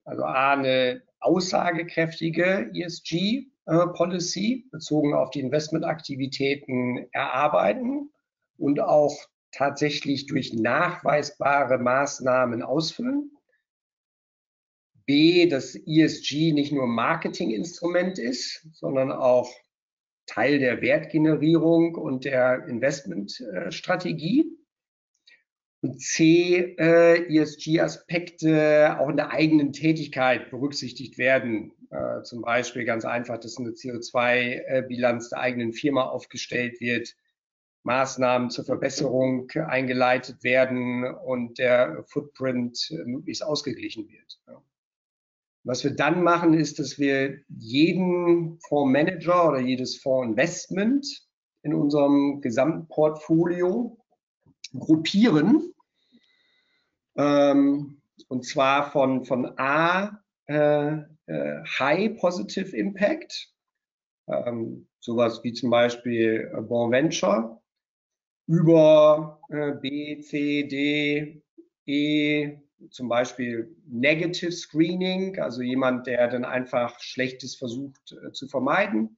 [0.03, 8.09] also A, eine aussagekräftige ESG-Policy äh, bezogen auf die Investmentaktivitäten erarbeiten
[8.57, 9.15] und auch
[9.51, 13.37] tatsächlich durch nachweisbare Maßnahmen ausfüllen.
[15.05, 19.53] B, dass ESG nicht nur Marketinginstrument ist, sondern auch
[20.26, 24.45] Teil der Wertgenerierung und der Investmentstrategie.
[25.82, 31.74] Und C, äh, ESG-Aspekte auch in der eigenen Tätigkeit berücksichtigt werden.
[31.89, 37.15] Äh, zum Beispiel ganz einfach, dass eine CO2-Bilanz der eigenen Firma aufgestellt wird,
[37.84, 44.39] Maßnahmen zur Verbesserung eingeleitet werden und der Footprint möglichst ausgeglichen wird.
[45.64, 51.26] Was wir dann machen, ist, dass wir jeden Fondsmanager oder jedes Fondsinvestment
[51.61, 53.97] in unserem Gesamtportfolio
[54.78, 55.74] gruppieren.
[57.16, 60.97] Ähm, und zwar von, von A, äh,
[61.28, 63.49] äh, High Positive Impact,
[64.28, 67.61] ähm, sowas wie zum Beispiel Bon Venture,
[68.47, 71.41] über äh, B, C, D,
[71.86, 72.57] E,
[72.89, 79.17] zum Beispiel Negative Screening, also jemand, der dann einfach Schlechtes versucht äh, zu vermeiden,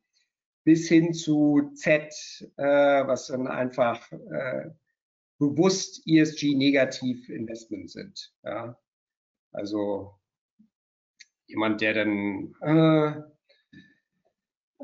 [0.64, 2.14] bis hin zu Z,
[2.58, 2.64] äh,
[3.08, 4.70] was dann einfach äh,
[5.38, 8.34] bewusst ESG-negativ Investment sind.
[8.44, 8.78] Ja?
[9.52, 10.16] Also
[11.48, 13.22] jemand, der dann äh,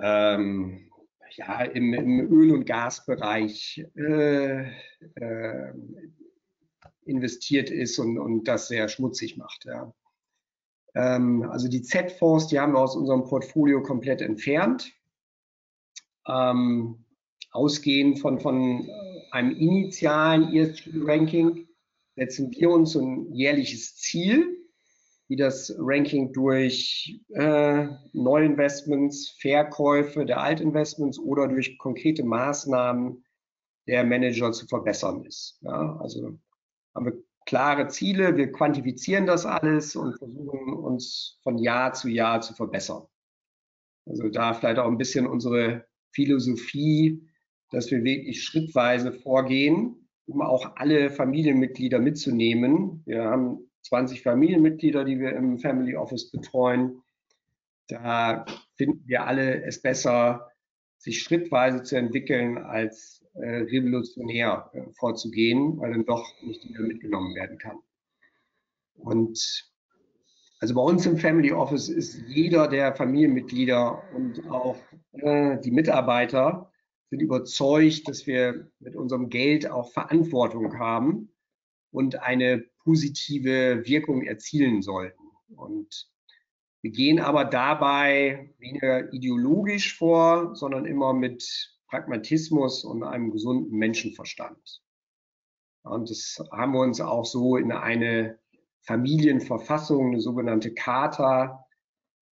[0.01, 0.91] ähm,
[1.36, 4.69] ja, im, im, Öl- und Gasbereich äh,
[5.15, 5.73] äh,
[7.05, 9.65] investiert ist und, und das sehr schmutzig macht.
[9.65, 9.93] Ja.
[10.95, 14.91] Ähm, also die Z-Fonds, die haben wir aus unserem Portfolio komplett entfernt.
[16.27, 17.05] Ähm,
[17.51, 18.87] ausgehend von, von
[19.31, 21.67] einem initialen ESG-Ranking
[22.15, 24.57] setzen wir uns ein jährliches Ziel,
[25.27, 33.23] wie das Ranking durch äh, Neuinvestments, Verkäufe der Altinvestments oder durch konkrete Maßnahmen
[33.87, 35.57] der Manager zu verbessern ist.
[35.61, 36.37] Ja, also
[36.95, 42.41] haben wir klare Ziele, wir quantifizieren das alles und versuchen uns von Jahr zu Jahr
[42.41, 43.05] zu verbessern.
[44.05, 47.27] Also da vielleicht auch ein bisschen unsere Philosophie,
[47.71, 53.01] dass wir wirklich schrittweise vorgehen, um auch alle Familienmitglieder mitzunehmen.
[53.05, 57.01] Wir haben 20 Familienmitglieder, die wir im Family Office betreuen.
[57.87, 60.50] Da finden wir alle es besser,
[61.01, 67.33] sich schrittweise zu entwickeln, als äh, revolutionär äh, vorzugehen, weil dann doch nicht jeder mitgenommen
[67.33, 67.77] werden kann.
[68.93, 69.71] Und
[70.59, 74.77] also bei uns im Family Office ist jeder der Familienmitglieder und auch
[75.13, 76.71] äh, die Mitarbeiter
[77.09, 81.33] sind überzeugt, dass wir mit unserem Geld auch Verantwortung haben
[81.89, 85.23] und eine positive Wirkung erzielen sollten.
[85.55, 86.11] Und
[86.82, 94.82] wir gehen aber dabei weniger ideologisch vor, sondern immer mit Pragmatismus und einem gesunden Menschenverstand.
[95.84, 98.39] Und das haben wir uns auch so in eine
[98.82, 101.65] Familienverfassung, eine sogenannte Charta,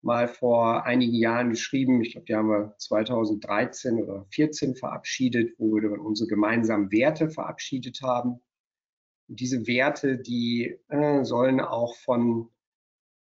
[0.01, 2.01] mal vor einigen Jahren geschrieben.
[2.01, 8.01] Ich glaube, die haben wir 2013 oder 2014 verabschiedet, wo wir unsere gemeinsamen Werte verabschiedet
[8.03, 8.41] haben
[9.27, 12.49] diese Werte, die äh, sollen auch von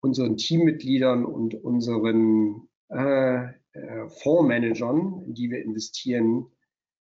[0.06, 6.46] unseren Teammitgliedern und unseren äh, äh, Fondsmanagern, in die wir investieren,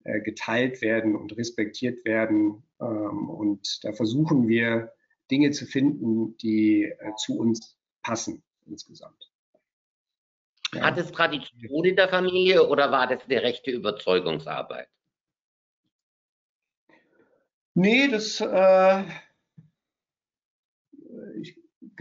[0.04, 2.64] äh, geteilt werden und respektiert werden.
[2.82, 4.92] Ähm, und da versuchen wir
[5.32, 9.32] Dinge zu finden, die äh, zu uns passen insgesamt.
[10.74, 10.84] Ja.
[10.84, 14.88] Hat es Tradition in der Familie oder war das eine rechte Überzeugungsarbeit?
[17.74, 19.04] Nee, das, äh,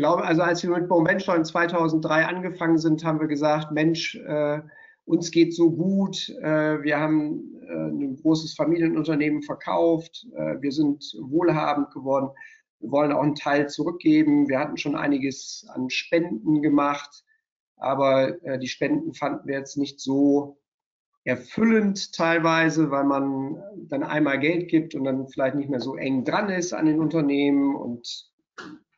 [0.01, 4.61] glaube, also als wir mit Momenstein 2003 angefangen sind, haben wir gesagt, Mensch, äh,
[5.05, 11.05] uns geht so gut, äh, wir haben äh, ein großes Familienunternehmen verkauft, äh, wir sind
[11.21, 12.31] wohlhabend geworden,
[12.81, 14.49] wir wollen auch einen Teil zurückgeben.
[14.49, 17.25] Wir hatten schon einiges an Spenden gemacht,
[17.77, 20.59] aber äh, die Spenden fanden wir jetzt nicht so
[21.25, 26.25] erfüllend teilweise, weil man dann einmal Geld gibt und dann vielleicht nicht mehr so eng
[26.25, 28.31] dran ist an den Unternehmen und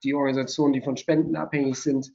[0.04, 2.12] die Organisationen, die von Spenden abhängig sind,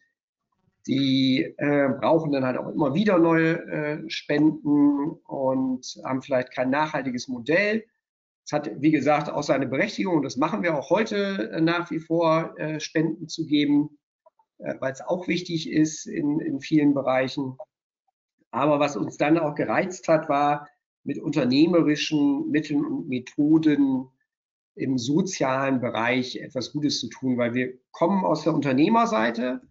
[0.87, 6.69] die äh, brauchen dann halt auch immer wieder neue äh, Spenden und haben vielleicht kein
[6.69, 7.83] nachhaltiges Modell.
[8.45, 11.91] Es hat, wie gesagt, auch seine Berechtigung und das machen wir auch heute äh, nach
[11.91, 13.97] wie vor, äh, Spenden zu geben,
[14.59, 17.57] äh, weil es auch wichtig ist in, in vielen Bereichen.
[18.51, 20.69] Aber was uns dann auch gereizt hat, war
[21.03, 24.07] mit unternehmerischen Mitteln und Methoden
[24.77, 29.61] im sozialen Bereich etwas Gutes zu tun, weil wir kommen aus der Unternehmerseite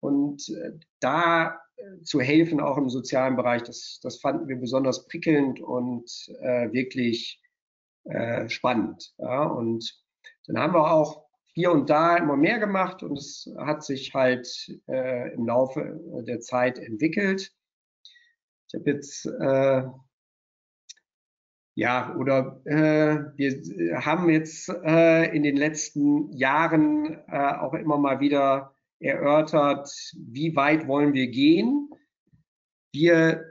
[0.00, 5.06] und äh, da äh, zu helfen, auch im sozialen Bereich, das, das fanden wir besonders
[5.06, 7.42] prickelnd und äh, wirklich
[8.04, 9.14] äh, spannend.
[9.18, 10.02] Ja, und
[10.46, 14.46] dann haben wir auch, hier und da immer mehr gemacht und es hat sich halt
[14.88, 17.50] äh, im Laufe der Zeit entwickelt.
[18.68, 19.84] Ich habe jetzt äh,
[21.76, 28.18] ja, oder äh, wir haben jetzt äh, in den letzten Jahren äh, auch immer mal
[28.18, 31.90] wieder erörtert, wie weit wollen wir gehen.
[32.94, 33.44] Wir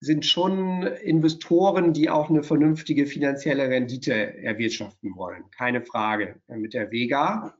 [0.00, 5.48] sind schon Investoren, die auch eine vernünftige finanzielle Rendite erwirtschaften wollen.
[5.52, 7.56] Keine Frage äh, mit der Vega.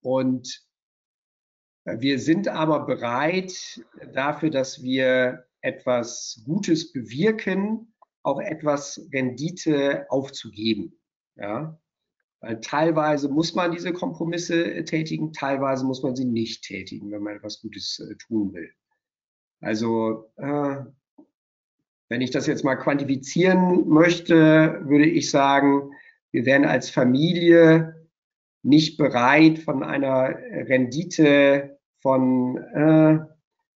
[0.00, 0.64] Und
[1.84, 7.89] äh, wir sind aber bereit dafür, dass wir etwas Gutes bewirken,
[8.22, 10.98] auch etwas Rendite aufzugeben.
[11.36, 11.78] Ja?
[12.40, 17.22] Weil teilweise muss man diese Kompromisse äh, tätigen, teilweise muss man sie nicht tätigen, wenn
[17.22, 18.70] man etwas Gutes äh, tun will.
[19.60, 20.76] Also äh,
[22.08, 25.92] wenn ich das jetzt mal quantifizieren möchte, würde ich sagen,
[26.32, 28.08] wir wären als Familie
[28.62, 30.36] nicht bereit, von einer
[30.68, 33.18] Rendite von äh,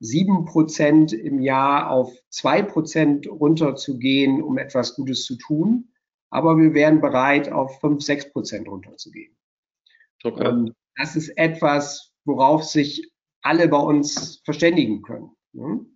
[0.00, 5.88] sieben Prozent im Jahr auf zwei Prozent runterzugehen, um etwas Gutes zu tun.
[6.30, 9.36] Aber wir wären bereit, auf fünf, sechs Prozent runterzugehen.
[10.24, 10.48] Okay.
[10.48, 13.10] Und das ist etwas, worauf sich
[13.42, 15.30] alle bei uns verständigen können.
[15.52, 15.86] Ne?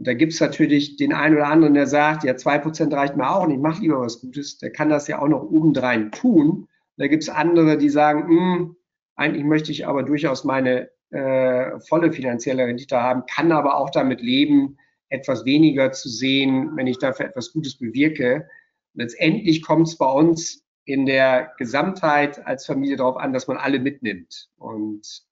[0.00, 3.16] Und da gibt es natürlich den einen oder anderen, der sagt, ja, zwei Prozent reicht
[3.16, 4.58] mir auch nicht, mach lieber was Gutes.
[4.58, 6.68] Der kann das ja auch noch obendrein tun.
[6.96, 8.76] Da gibt es andere, die sagen, hm,
[9.14, 14.20] eigentlich möchte ich aber durchaus meine äh, volle finanzielle Rendite haben, kann aber auch damit
[14.20, 18.48] leben, etwas weniger zu sehen, wenn ich dafür etwas Gutes bewirke.
[18.94, 23.80] Letztendlich kommt es bei uns in der Gesamtheit als Familie darauf an, dass man alle
[23.80, 24.48] mitnimmt.
[24.56, 25.24] Und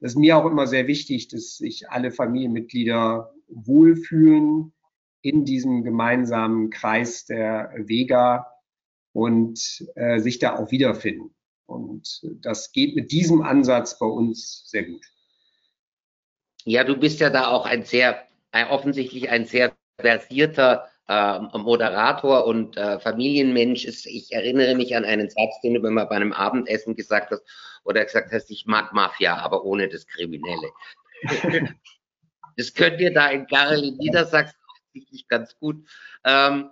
[0.00, 4.72] das ist mir auch immer sehr wichtig, dass sich alle Familienmitglieder wohlfühlen
[5.22, 8.46] in diesem gemeinsamen Kreis der Vega
[9.12, 11.34] und äh, sich da auch wiederfinden.
[11.66, 15.04] Und das geht mit diesem Ansatz bei uns sehr gut.
[16.68, 22.44] Ja, du bist ja da auch ein sehr, ein, offensichtlich ein sehr versierter äh, Moderator
[22.44, 23.84] und äh, Familienmensch.
[23.84, 27.44] Ich erinnere mich an einen Satz, den du mal bei einem Abendessen gesagt hast,
[27.84, 30.70] oder gesagt hast, ich mag Mafia, aber ohne das Kriminelle.
[32.56, 35.88] das könnt ihr da in Garel in Niedersachsen offensichtlich ganz gut.
[36.24, 36.70] Ähm,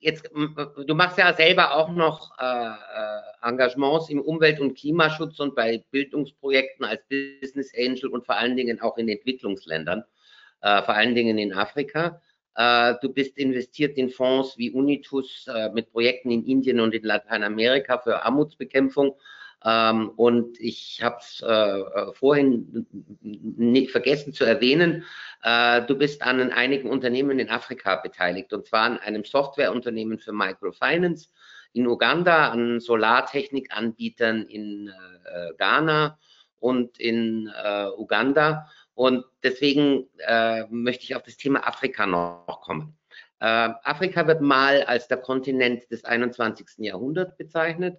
[0.00, 5.54] jetzt, du machst ja selber auch noch äh, äh, Engagements im Umwelt- und Klimaschutz und
[5.54, 10.04] bei Bildungsprojekten als Business Angel und vor allen Dingen auch in Entwicklungsländern,
[10.62, 12.20] äh, vor allen Dingen in Afrika.
[12.54, 17.02] Äh, du bist investiert in Fonds wie Unitus äh, mit Projekten in Indien und in
[17.02, 19.16] Lateinamerika für Armutsbekämpfung
[19.64, 22.86] ähm, und ich habe es äh, äh, vorhin
[23.22, 25.04] nicht vergessen zu erwähnen,
[25.42, 30.32] äh, du bist an einigen Unternehmen in Afrika beteiligt und zwar an einem Softwareunternehmen für
[30.32, 31.30] Microfinance
[31.72, 36.18] in Uganda, an Solartechnikanbietern in äh, Ghana
[36.60, 38.68] und in äh, Uganda.
[38.94, 42.96] Und deswegen äh, möchte ich auf das Thema Afrika noch kommen.
[43.40, 46.66] Afrika wird mal als der Kontinent des 21.
[46.78, 47.98] Jahrhunderts bezeichnet.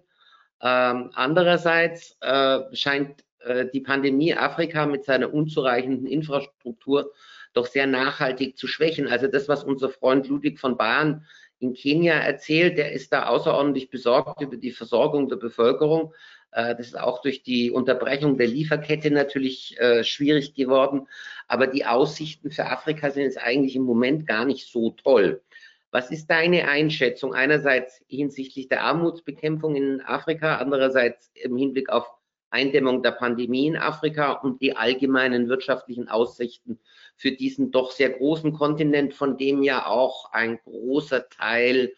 [0.62, 7.12] Ähm, andererseits äh, scheint äh, die Pandemie Afrika mit seiner unzureichenden Infrastruktur
[7.52, 9.08] doch sehr nachhaltig zu schwächen.
[9.08, 11.26] Also das, was unser Freund Ludwig von Bayern
[11.58, 16.12] in Kenia erzählt, der ist da außerordentlich besorgt über die Versorgung der Bevölkerung.
[16.52, 21.06] Äh, das ist auch durch die Unterbrechung der Lieferkette natürlich äh, schwierig geworden.
[21.48, 25.42] Aber die Aussichten für Afrika sind jetzt eigentlich im Moment gar nicht so toll.
[25.90, 32.10] Was ist deine Einschätzung einerseits hinsichtlich der Armutsbekämpfung in Afrika, andererseits im Hinblick auf
[32.50, 36.78] Eindämmung der Pandemie in Afrika und die allgemeinen wirtschaftlichen Aussichten
[37.16, 41.94] für diesen doch sehr großen Kontinent, von dem ja auch ein großer Teil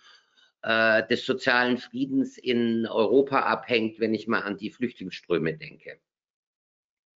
[0.63, 6.01] äh, des sozialen Friedens in Europa abhängt, wenn ich mal an die Flüchtlingsströme denke.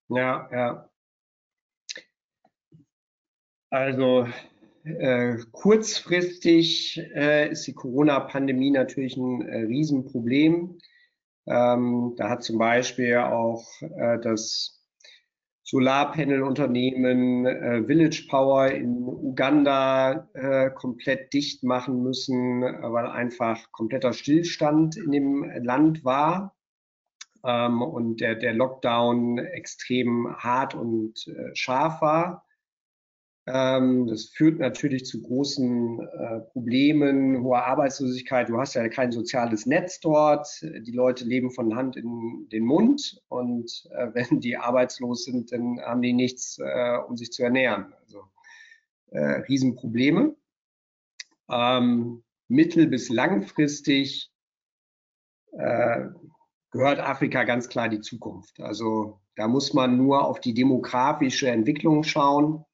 [0.09, 0.89] Ja, ja.
[3.69, 4.27] Also
[4.83, 10.77] äh, kurzfristig äh, ist die Corona-Pandemie natürlich ein äh, Riesenproblem.
[11.47, 14.81] Ähm, da hat zum Beispiel auch äh, das
[15.63, 24.97] Solarpanel-Unternehmen äh, Village Power in Uganda äh, komplett dicht machen müssen, weil einfach kompletter Stillstand
[24.97, 26.55] in dem Land war
[27.43, 32.45] ähm, und der, der Lockdown extrem hart und scharf war.
[33.51, 38.47] Ähm, das führt natürlich zu großen äh, Problemen, hoher Arbeitslosigkeit.
[38.47, 40.47] Du hast ja kein soziales Netz dort.
[40.61, 45.79] Die Leute leben von Hand in den Mund und äh, wenn die arbeitslos sind, dann
[45.81, 47.93] haben die nichts, äh, um sich zu ernähren.
[48.03, 48.23] Also
[49.11, 50.35] Riesenprobleme.
[51.49, 54.31] Ähm, mittel- bis langfristig
[55.51, 58.59] gehört Afrika ganz klar die Zukunft.
[58.59, 62.65] Also da muss man nur auf die demografische Entwicklung schauen.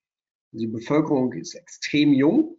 [0.58, 2.58] Die Bevölkerung ist extrem jung.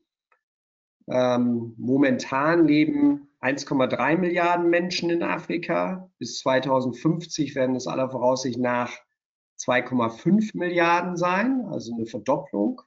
[1.09, 6.11] Ähm, momentan leben 1,3 Milliarden Menschen in Afrika.
[6.19, 8.93] Bis 2050 werden es aller Voraussicht nach
[9.59, 12.83] 2,5 Milliarden sein, also eine Verdopplung.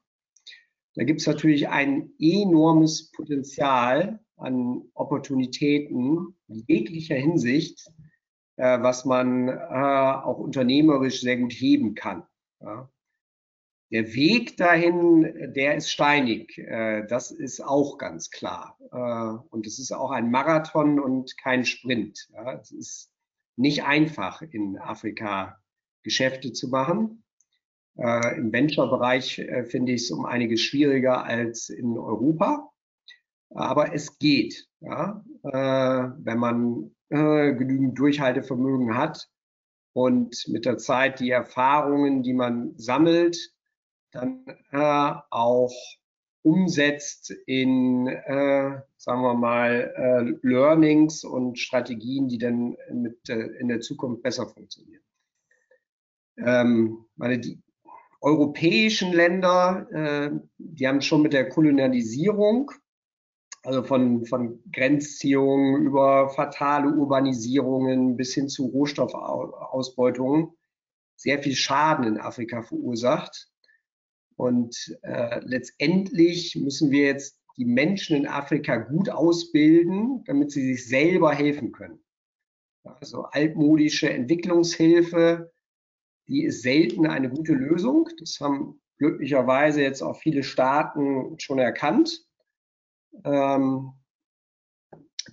[0.94, 7.88] Da gibt es natürlich ein enormes Potenzial an Opportunitäten jeglicher Hinsicht,
[8.58, 12.28] äh, was man äh, auch unternehmerisch sehr gut heben kann.
[12.62, 12.90] Ja.
[13.92, 16.56] Der Weg dahin, der ist steinig.
[16.60, 18.78] Äh, das ist auch ganz klar.
[18.92, 22.30] Äh, und es ist auch ein Marathon und kein Sprint.
[22.62, 23.12] Es ist
[23.56, 25.60] nicht einfach, in Afrika
[26.04, 27.24] Geschäfte zu machen.
[27.98, 32.70] Äh, Im Venture-Bereich finde ich es um einiges schwieriger als in Europa.
[33.50, 39.28] Aber es geht, ja, wenn man genügend Durchhaltevermögen hat
[39.94, 43.52] und mit der Zeit die Erfahrungen, die man sammelt,
[44.12, 45.74] dann äh, auch
[46.42, 53.68] umsetzt in, äh, sagen wir mal, äh, Learnings und Strategien, die dann mit, äh, in
[53.68, 55.04] der Zukunft besser funktionieren.
[56.38, 57.62] Ähm, meine, die
[58.22, 62.72] europäischen Länder, äh, die haben schon mit der Kolonialisierung,
[63.64, 70.54] also von, von Grenzziehungen über fatale Urbanisierungen bis hin zu Rohstoffausbeutungen,
[71.18, 73.49] sehr viel Schaden in Afrika verursacht.
[74.40, 80.88] Und äh, letztendlich müssen wir jetzt die Menschen in Afrika gut ausbilden, damit sie sich
[80.88, 82.00] selber helfen können.
[82.86, 85.52] Also altmodische Entwicklungshilfe,
[86.30, 88.08] die ist selten eine gute Lösung.
[88.18, 92.26] Das haben glücklicherweise jetzt auch viele Staaten schon erkannt.
[93.26, 93.92] Ähm,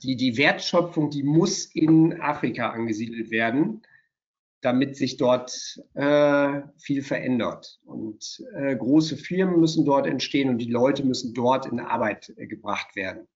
[0.03, 3.83] die, die Wertschöpfung, die muss in Afrika angesiedelt werden
[4.61, 5.53] damit sich dort
[5.95, 7.79] äh, viel verändert.
[7.85, 12.47] Und äh, große Firmen müssen dort entstehen und die Leute müssen dort in Arbeit äh,
[12.47, 13.29] gebracht werden.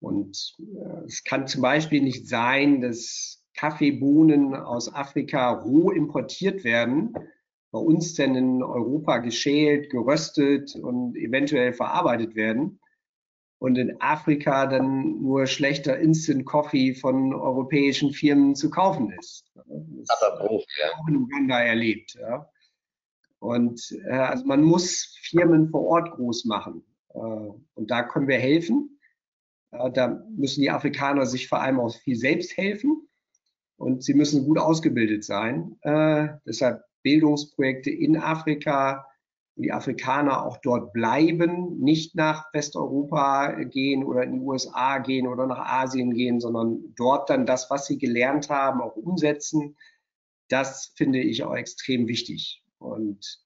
[0.00, 7.14] Und äh, es kann zum Beispiel nicht sein, dass Kaffeebohnen aus Afrika roh importiert werden,
[7.70, 12.80] bei uns denn in Europa geschält, geröstet und eventuell verarbeitet werden
[13.58, 19.50] und in Afrika dann nur schlechter Instant Coffee von europäischen Firmen zu kaufen ist.
[19.54, 20.98] Das Katastrophe, ja.
[20.98, 22.14] auch in Uganda erlebt.
[22.14, 22.48] Ja.
[23.38, 26.82] Und äh, also man muss Firmen vor Ort groß machen.
[27.14, 28.98] Äh, und da können wir helfen.
[29.70, 33.08] Äh, da müssen die Afrikaner sich vor allem auch viel selbst helfen.
[33.76, 35.76] Und sie müssen gut ausgebildet sein.
[35.82, 39.06] Äh, deshalb Bildungsprojekte in Afrika,
[39.56, 45.46] die Afrikaner auch dort bleiben, nicht nach Westeuropa gehen oder in die USA gehen oder
[45.46, 49.76] nach Asien gehen, sondern dort dann das, was sie gelernt haben, auch umsetzen.
[50.48, 52.64] Das finde ich auch extrem wichtig.
[52.78, 53.40] Und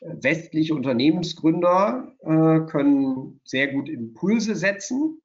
[0.00, 5.22] äh, westliche Unternehmensgründer äh, können sehr gut Impulse setzen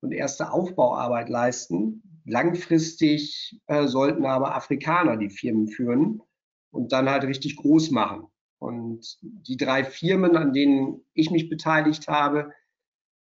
[0.00, 2.02] und erste Aufbauarbeit leisten.
[2.24, 6.22] Langfristig äh, sollten aber Afrikaner die Firmen führen
[6.70, 8.26] und dann halt richtig groß machen.
[8.58, 12.52] Und die drei Firmen, an denen ich mich beteiligt habe,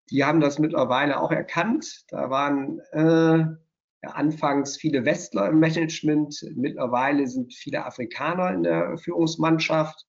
[0.10, 2.06] die haben das mittlerweile auch erkannt.
[2.10, 8.98] Da waren äh, ja, anfangs viele Westler im Management, mittlerweile sind viele Afrikaner in der
[8.98, 10.06] Führungsmannschaft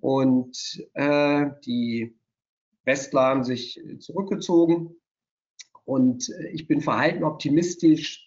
[0.00, 0.56] und
[0.94, 2.16] äh, die
[2.84, 4.94] Westler haben sich zurückgezogen.
[5.84, 8.26] Und ich bin verhalten optimistisch,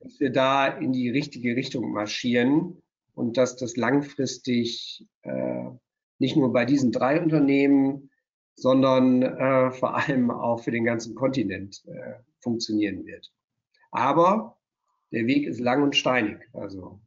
[0.00, 2.82] dass wir da in die richtige Richtung marschieren
[3.14, 5.70] und dass das langfristig äh,
[6.18, 8.10] nicht nur bei diesen drei Unternehmen,
[8.56, 13.32] sondern äh, vor allem auch für den ganzen Kontinent äh, funktionieren wird.
[13.90, 14.56] Aber
[15.12, 16.38] der Weg ist lang und steinig.
[16.52, 17.00] Also.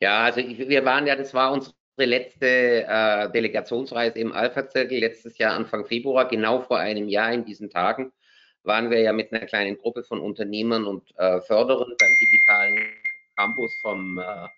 [0.00, 5.36] Ja, also ich, wir waren ja, das war unsere letzte äh, Delegationsreise im Alpha-Zirkel letztes
[5.38, 8.12] Jahr Anfang Februar, genau vor einem Jahr in diesen Tagen,
[8.62, 12.92] waren wir ja mit einer kleinen Gruppe von Unternehmern und äh, Förderern beim digitalen
[13.40, 14.48] Campus vom, äh,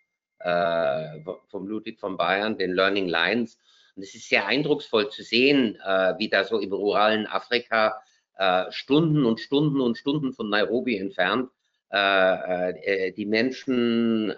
[0.41, 3.59] äh, vom Ludwig von Bayern, den Learning Lines.
[3.95, 8.03] Und es ist sehr eindrucksvoll zu sehen, äh, wie da so im ruralen Afrika
[8.39, 11.51] äh, Stunden und Stunden und Stunden von Nairobi entfernt
[11.93, 14.35] äh, äh, die Menschen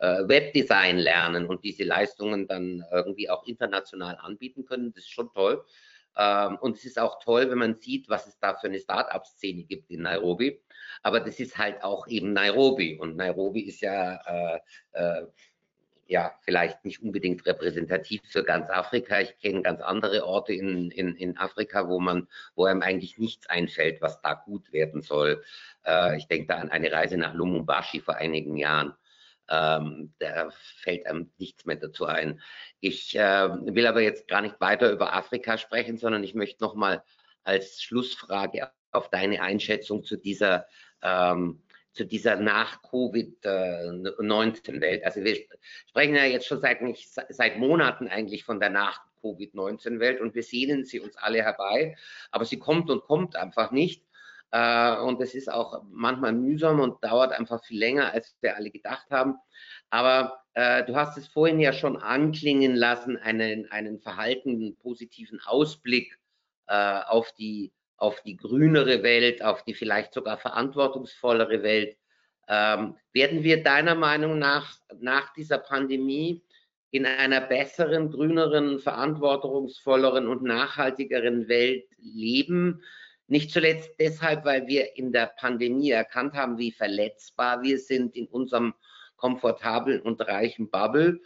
[0.00, 4.92] Webdesign lernen und diese Leistungen dann irgendwie auch international anbieten können.
[4.92, 5.64] Das ist schon toll.
[6.16, 9.64] Ähm, und es ist auch toll, wenn man sieht, was es da für eine Start-up-Szene
[9.64, 10.60] gibt in Nairobi.
[11.02, 12.98] Aber das ist halt auch eben Nairobi.
[12.98, 14.60] Und Nairobi ist ja äh,
[14.92, 15.26] äh,
[16.08, 19.20] ja, vielleicht nicht unbedingt repräsentativ für ganz Afrika.
[19.20, 23.46] Ich kenne ganz andere Orte in, in, in Afrika, wo man, wo einem eigentlich nichts
[23.48, 25.44] einfällt, was da gut werden soll.
[25.84, 28.94] Äh, ich denke da an eine Reise nach Lumumbashi vor einigen Jahren.
[29.50, 32.40] Ähm, da fällt einem nichts mehr dazu ein.
[32.80, 36.74] Ich äh, will aber jetzt gar nicht weiter über Afrika sprechen, sondern ich möchte noch
[36.74, 37.04] mal
[37.44, 40.66] als Schlussfrage auf deine Einschätzung zu dieser
[41.02, 41.60] ähm,
[41.98, 45.04] zu dieser Nach-Covid-19-Welt.
[45.04, 45.36] Also wir
[45.86, 50.84] sprechen ja jetzt schon seit, nicht, seit Monaten eigentlich von der Nach-Covid-19-Welt und wir sehnen
[50.84, 51.96] sie uns alle herbei,
[52.30, 54.04] aber sie kommt und kommt einfach nicht.
[54.52, 58.70] Äh, und es ist auch manchmal mühsam und dauert einfach viel länger, als wir alle
[58.70, 59.34] gedacht haben.
[59.90, 66.16] Aber äh, du hast es vorhin ja schon anklingen lassen, einen, einen verhaltenen positiven Ausblick
[66.68, 71.96] äh, auf die auf die grünere Welt, auf die vielleicht sogar verantwortungsvollere Welt.
[72.48, 76.42] Ähm, werden wir deiner Meinung nach nach dieser Pandemie
[76.90, 82.82] in einer besseren, grüneren, verantwortungsvolleren und nachhaltigeren Welt leben?
[83.26, 88.26] Nicht zuletzt deshalb, weil wir in der Pandemie erkannt haben, wie verletzbar wir sind in
[88.26, 88.72] unserem
[89.16, 91.20] komfortablen und reichen Bubble.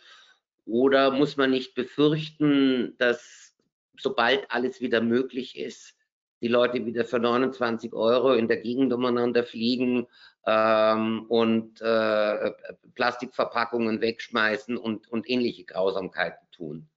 [0.64, 3.54] Oder muss man nicht befürchten, dass
[3.98, 5.94] sobald alles wieder möglich ist,
[6.42, 10.06] die Leute wieder für 29 Euro in der Gegend umeinander fliegen
[10.44, 12.50] ähm, und äh,
[12.94, 16.88] Plastikverpackungen wegschmeißen und, und ähnliche Grausamkeiten tun.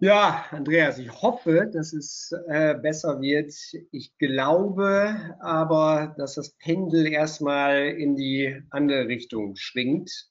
[0.00, 3.52] Ja, Andreas, ich hoffe, dass es äh, besser wird.
[3.90, 10.28] Ich glaube aber, dass das Pendel erstmal in die andere Richtung schwingt.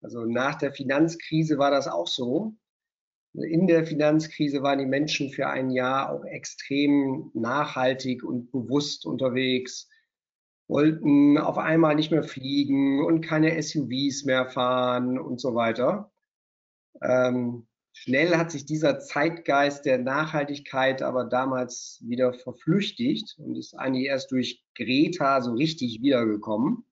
[0.00, 2.54] Also nach der Finanzkrise war das auch so.
[3.34, 9.88] In der Finanzkrise waren die Menschen für ein Jahr auch extrem nachhaltig und bewusst unterwegs,
[10.68, 16.12] wollten auf einmal nicht mehr fliegen und keine SUVs mehr fahren und so weiter.
[17.02, 24.06] Ähm, schnell hat sich dieser Zeitgeist der Nachhaltigkeit aber damals wieder verflüchtigt und ist eigentlich
[24.06, 26.84] erst durch Greta so richtig wiedergekommen.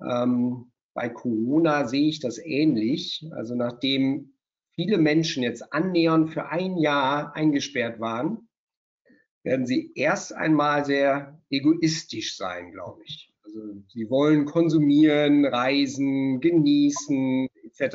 [0.00, 3.28] Ähm, bei Corona sehe ich das ähnlich.
[3.32, 4.31] Also nachdem
[4.82, 8.48] viele Menschen jetzt annähernd für ein Jahr eingesperrt waren,
[9.44, 13.32] werden sie erst einmal sehr egoistisch sein, glaube ich.
[13.44, 17.94] Also sie wollen konsumieren, reisen, genießen etc.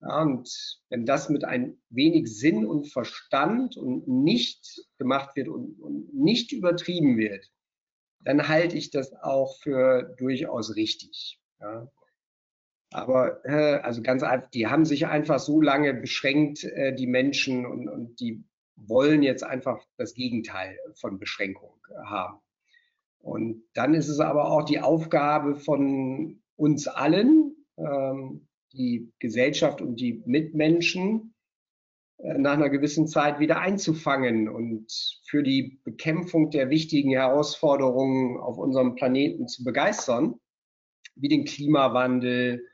[0.00, 0.48] Ja, und
[0.88, 6.52] wenn das mit ein wenig Sinn und Verstand und nicht gemacht wird und, und nicht
[6.52, 7.50] übertrieben wird,
[8.20, 11.38] dann halte ich das auch für durchaus richtig.
[11.60, 11.90] Ja.
[12.96, 17.66] Aber äh, also ganz einfach, die haben sich einfach so lange beschränkt, äh, die Menschen,
[17.66, 18.42] und, und die
[18.74, 22.38] wollen jetzt einfach das Gegenteil von Beschränkung haben.
[23.18, 30.00] Und dann ist es aber auch die Aufgabe von uns allen, ähm, die Gesellschaft und
[30.00, 31.34] die Mitmenschen,
[32.16, 34.90] äh, nach einer gewissen Zeit wieder einzufangen und
[35.26, 40.36] für die Bekämpfung der wichtigen Herausforderungen auf unserem Planeten zu begeistern,
[41.14, 42.64] wie den Klimawandel,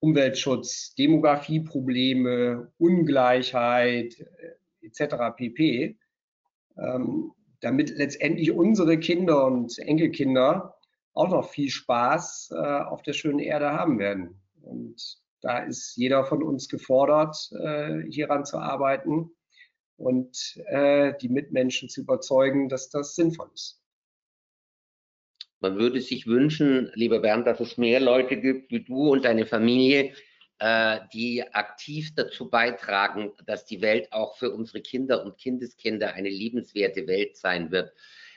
[0.00, 5.36] Umweltschutz, Demografieprobleme, Ungleichheit äh, etc.
[5.36, 5.98] pp.
[6.76, 10.76] Ähm, damit letztendlich unsere Kinder und Enkelkinder
[11.14, 14.40] auch noch viel Spaß äh, auf der schönen Erde haben werden.
[14.62, 19.30] Und da ist jeder von uns gefordert, äh, hieran zu arbeiten
[19.96, 23.80] und äh, die Mitmenschen zu überzeugen, dass das sinnvoll ist.
[25.60, 29.44] Man würde sich wünschen, lieber Bernd, dass es mehr Leute gibt wie du und deine
[29.44, 30.14] Familie,
[30.60, 36.28] äh, die aktiv dazu beitragen, dass die Welt auch für unsere Kinder und Kindeskinder eine
[36.28, 37.92] liebenswerte Welt sein wird.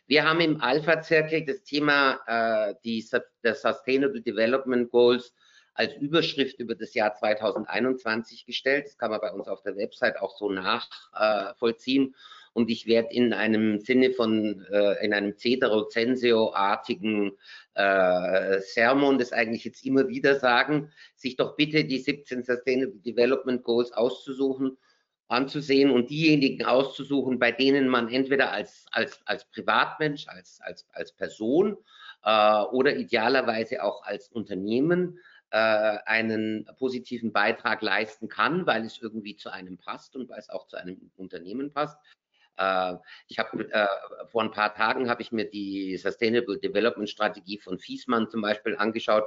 [0.07, 3.05] Wir haben im Alpha-Zirkel das Thema äh, die,
[3.43, 5.34] der Sustainable Development Goals
[5.74, 8.88] als Überschrift über das Jahr 2021 gestellt.
[8.88, 12.13] Das kann man bei uns auf der Website auch so nachvollziehen.
[12.13, 12.17] Äh,
[12.54, 17.32] und ich werde in einem Sinne von, äh, in einem Cetero Censeo-artigen
[17.76, 23.64] äh, Sermon das eigentlich jetzt immer wieder sagen, sich doch bitte die 17 Sustainable Development
[23.64, 24.78] Goals auszusuchen,
[25.28, 31.14] anzusehen und diejenigen auszusuchen, bei denen man entweder als, als, als Privatmensch, als, als, als
[31.14, 31.78] Person
[32.24, 35.20] äh, oder idealerweise auch als Unternehmen
[35.52, 35.58] äh,
[36.06, 40.68] einen positiven Beitrag leisten kann, weil es irgendwie zu einem passt und weil es auch
[40.68, 41.97] zu einem Unternehmen passt.
[42.58, 42.95] Äh,
[43.28, 43.88] ich habe äh,
[44.28, 48.76] vor ein paar Tagen habe ich mir die Sustainable Development Strategie von Fiesmann zum Beispiel
[48.76, 49.26] angeschaut.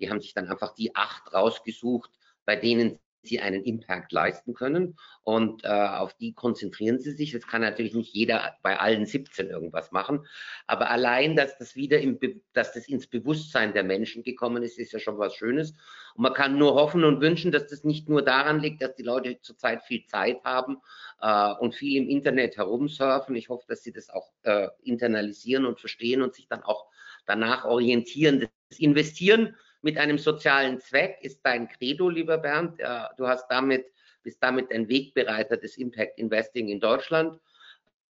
[0.00, 2.10] Die haben sich dann einfach die acht rausgesucht,
[2.44, 4.96] bei denen sie einen Impact leisten können.
[5.22, 7.34] Und äh, auf die konzentrieren sie sich.
[7.34, 10.26] Es kann natürlich nicht jeder bei allen 17 irgendwas machen.
[10.66, 12.18] Aber allein, dass das wieder im
[12.52, 15.72] dass das ins Bewusstsein der Menschen gekommen ist, ist ja schon was Schönes.
[16.14, 19.02] Und man kann nur hoffen und wünschen, dass das nicht nur daran liegt, dass die
[19.02, 20.78] Leute zurzeit viel Zeit haben
[21.20, 23.36] äh, und viel im Internet herumsurfen.
[23.36, 26.86] Ich hoffe, dass sie das auch äh, internalisieren und verstehen und sich dann auch
[27.26, 28.48] danach orientieren.
[28.70, 32.80] Das Investieren mit einem sozialen Zweck ist dein Credo, lieber Bernd.
[33.16, 33.86] Du hast damit,
[34.22, 37.38] bist damit ein Wegbereiter des Impact Investing in Deutschland,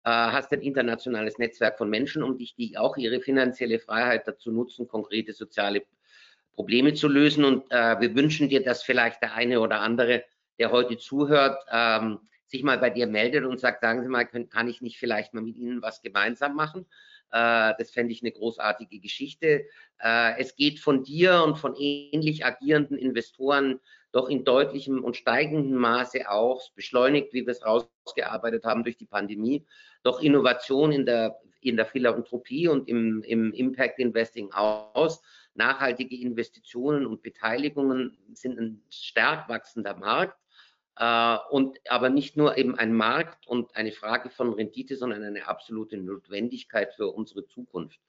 [0.06, 4.52] äh, hast ein internationales Netzwerk von Menschen um dich, die auch ihre finanzielle Freiheit dazu
[4.52, 5.84] nutzen, konkrete soziale
[6.54, 7.44] Probleme zu lösen.
[7.44, 10.24] Und äh, wir wünschen dir, dass vielleicht der eine oder andere,
[10.60, 14.68] der heute zuhört, ähm, sich mal bei dir meldet und sagt, sagen Sie mal, kann
[14.68, 16.86] ich nicht vielleicht mal mit Ihnen was gemeinsam machen?
[17.32, 19.66] Äh, das fände ich eine großartige Geschichte.
[20.00, 23.80] Äh, es geht von dir und von ähnlich agierenden Investoren
[24.16, 29.06] doch in deutlichem und steigendem Maße auch, beschleunigt, wie wir es rausgearbeitet haben durch die
[29.06, 29.66] Pandemie,
[30.04, 35.22] doch Innovation in der, in der Philanthropie und im, im Impact Investing aus.
[35.54, 40.40] Nachhaltige Investitionen und Beteiligungen sind ein stark wachsender Markt.
[40.98, 45.48] Äh, und aber nicht nur eben ein Markt und eine Frage von Rendite, sondern eine
[45.48, 48.00] absolute Notwendigkeit für unsere Zukunft.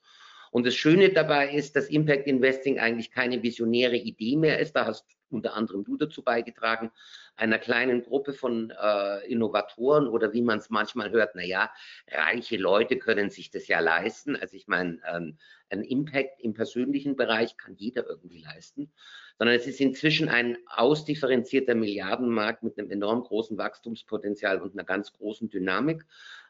[0.52, 4.74] Und das Schöne dabei ist, dass Impact Investing eigentlich keine visionäre Idee mehr ist.
[4.74, 6.90] Da hast unter anderem du dazu beigetragen,
[7.34, 11.70] einer kleinen Gruppe von äh, Innovatoren oder wie man es manchmal hört, naja,
[12.08, 14.36] reiche Leute können sich das ja leisten.
[14.36, 15.36] Also ich meine, ähm,
[15.68, 18.92] ein Impact im persönlichen Bereich kann jeder irgendwie leisten
[19.38, 25.12] sondern es ist inzwischen ein ausdifferenzierter Milliardenmarkt mit einem enorm großen Wachstumspotenzial und einer ganz
[25.12, 26.04] großen Dynamik.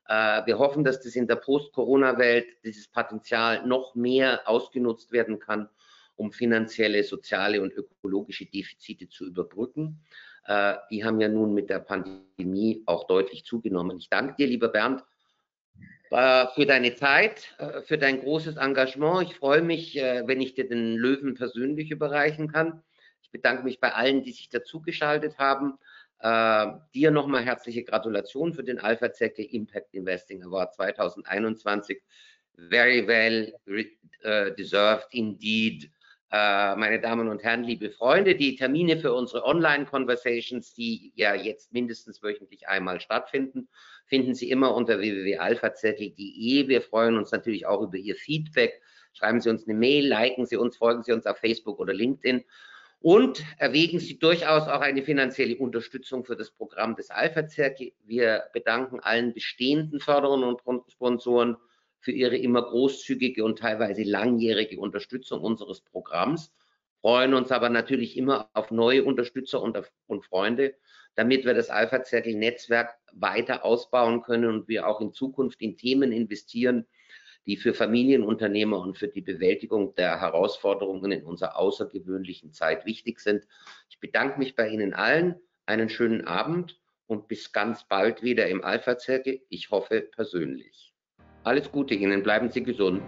[0.09, 5.69] Äh, wir hoffen, dass das in der Post-Corona-Welt dieses Potenzial noch mehr ausgenutzt werden kann,
[6.15, 10.01] um finanzielle, soziale und ökologische Defizite zu überbrücken.
[10.47, 13.99] Äh, die haben ja nun mit der Pandemie auch deutlich zugenommen.
[13.99, 15.03] Ich danke dir, lieber Bernd,
[16.09, 19.29] für deine Zeit, äh, für dein großes Engagement.
[19.29, 22.83] Ich freue mich, äh, wenn ich dir den Löwen persönlich überreichen kann.
[23.23, 25.79] Ich bedanke mich bei allen, die sich dazugeschaltet haben.
[26.95, 32.01] dir nochmal herzliche Gratulation für den Alpha Zecke Impact Investing Award 2021.
[32.71, 33.53] Very well
[34.57, 35.91] deserved indeed.
[36.31, 42.23] meine Damen und Herren, liebe Freunde, die Termine für unsere Online-Conversations, die ja jetzt mindestens
[42.23, 43.69] wöchentlich einmal stattfinden,
[44.07, 46.69] finden Sie immer unter www.alphazettel.de.
[46.69, 48.81] Wir freuen uns natürlich auch über Ihr Feedback.
[49.13, 52.45] Schreiben Sie uns eine Mail, liken Sie uns, folgen Sie uns auf Facebook oder LinkedIn.
[53.01, 57.93] Und erwägen Sie durchaus auch eine finanzielle Unterstützung für das Programm des Alpha-Zirkel.
[58.05, 61.57] Wir bedanken allen bestehenden Förderern und Sponsoren
[62.01, 66.53] für ihre immer großzügige und teilweise langjährige Unterstützung unseres Programms,
[67.01, 69.77] freuen uns aber natürlich immer auf neue Unterstützer und,
[70.07, 70.75] und Freunde
[71.17, 76.87] damit wir das Alpha-Zirkel-Netzwerk weiter ausbauen können und wir auch in Zukunft in Themen investieren,
[77.47, 83.47] die für Familienunternehmer und für die Bewältigung der Herausforderungen in unserer außergewöhnlichen Zeit wichtig sind.
[83.89, 85.37] Ich bedanke mich bei Ihnen allen.
[85.65, 89.41] Einen schönen Abend und bis ganz bald wieder im Alpha-Zirkel.
[89.49, 90.93] Ich hoffe persönlich.
[91.45, 93.03] Alles Gute Ihnen, bleiben Sie gesund.